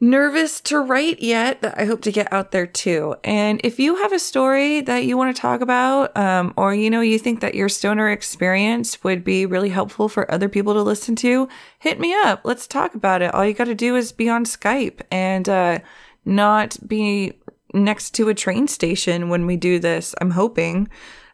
nervous 0.00 0.60
to 0.60 0.78
write 0.78 1.20
yet 1.20 1.62
that 1.62 1.78
I 1.78 1.86
hope 1.86 2.02
to 2.02 2.12
get 2.12 2.32
out 2.32 2.50
there 2.50 2.66
too. 2.66 3.16
And 3.24 3.60
if 3.64 3.78
you 3.78 3.96
have 3.96 4.12
a 4.12 4.18
story 4.18 4.82
that 4.82 5.04
you 5.04 5.16
want 5.16 5.34
to 5.34 5.40
talk 5.40 5.62
about, 5.62 6.14
um, 6.16 6.52
or 6.56 6.74
you 6.74 6.90
know, 6.90 7.00
you 7.00 7.18
think 7.18 7.40
that 7.40 7.54
your 7.54 7.68
stoner 7.68 8.10
experience 8.10 9.02
would 9.02 9.24
be 9.24 9.46
really 9.46 9.70
helpful 9.70 10.08
for 10.08 10.30
other 10.30 10.48
people 10.48 10.74
to 10.74 10.82
listen 10.82 11.16
to, 11.16 11.48
hit 11.78 11.98
me 11.98 12.14
up. 12.14 12.42
Let's 12.44 12.66
talk 12.66 12.94
about 12.94 13.22
it. 13.22 13.32
All 13.32 13.44
you 13.44 13.54
got 13.54 13.64
to 13.64 13.74
do 13.74 13.96
is 13.96 14.12
be 14.12 14.28
on 14.28 14.44
Skype 14.44 15.00
and 15.10 15.48
uh, 15.48 15.78
not 16.24 16.76
be 16.86 17.32
next 17.72 18.10
to 18.12 18.28
a 18.28 18.34
train 18.34 18.68
station 18.68 19.30
when 19.30 19.46
we 19.46 19.56
do 19.56 19.78
this. 19.78 20.14
I'm 20.20 20.32
hoping, 20.32 20.88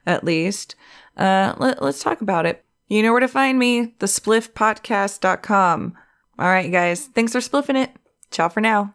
at 0.07 0.25
least. 0.25 0.77
Uh, 1.17 1.55
let, 1.59 1.83
let's 1.83 2.03
talk 2.03 2.21
about 2.21 2.47
it. 2.47 2.65
You 2.87 3.03
know 3.03 3.11
where 3.11 3.21
to 3.21 3.29
find 3.29 3.59
me, 3.59 3.95
thespliffpotcast.com. 3.99 5.99
All 6.39 6.49
right, 6.49 6.73
guys. 6.73 7.07
Thanks 7.07 7.33
for 7.33 7.39
spliffing 7.39 7.83
it. 7.83 7.91
Ciao 8.33 8.49
for 8.49 8.63
now. 8.63 8.95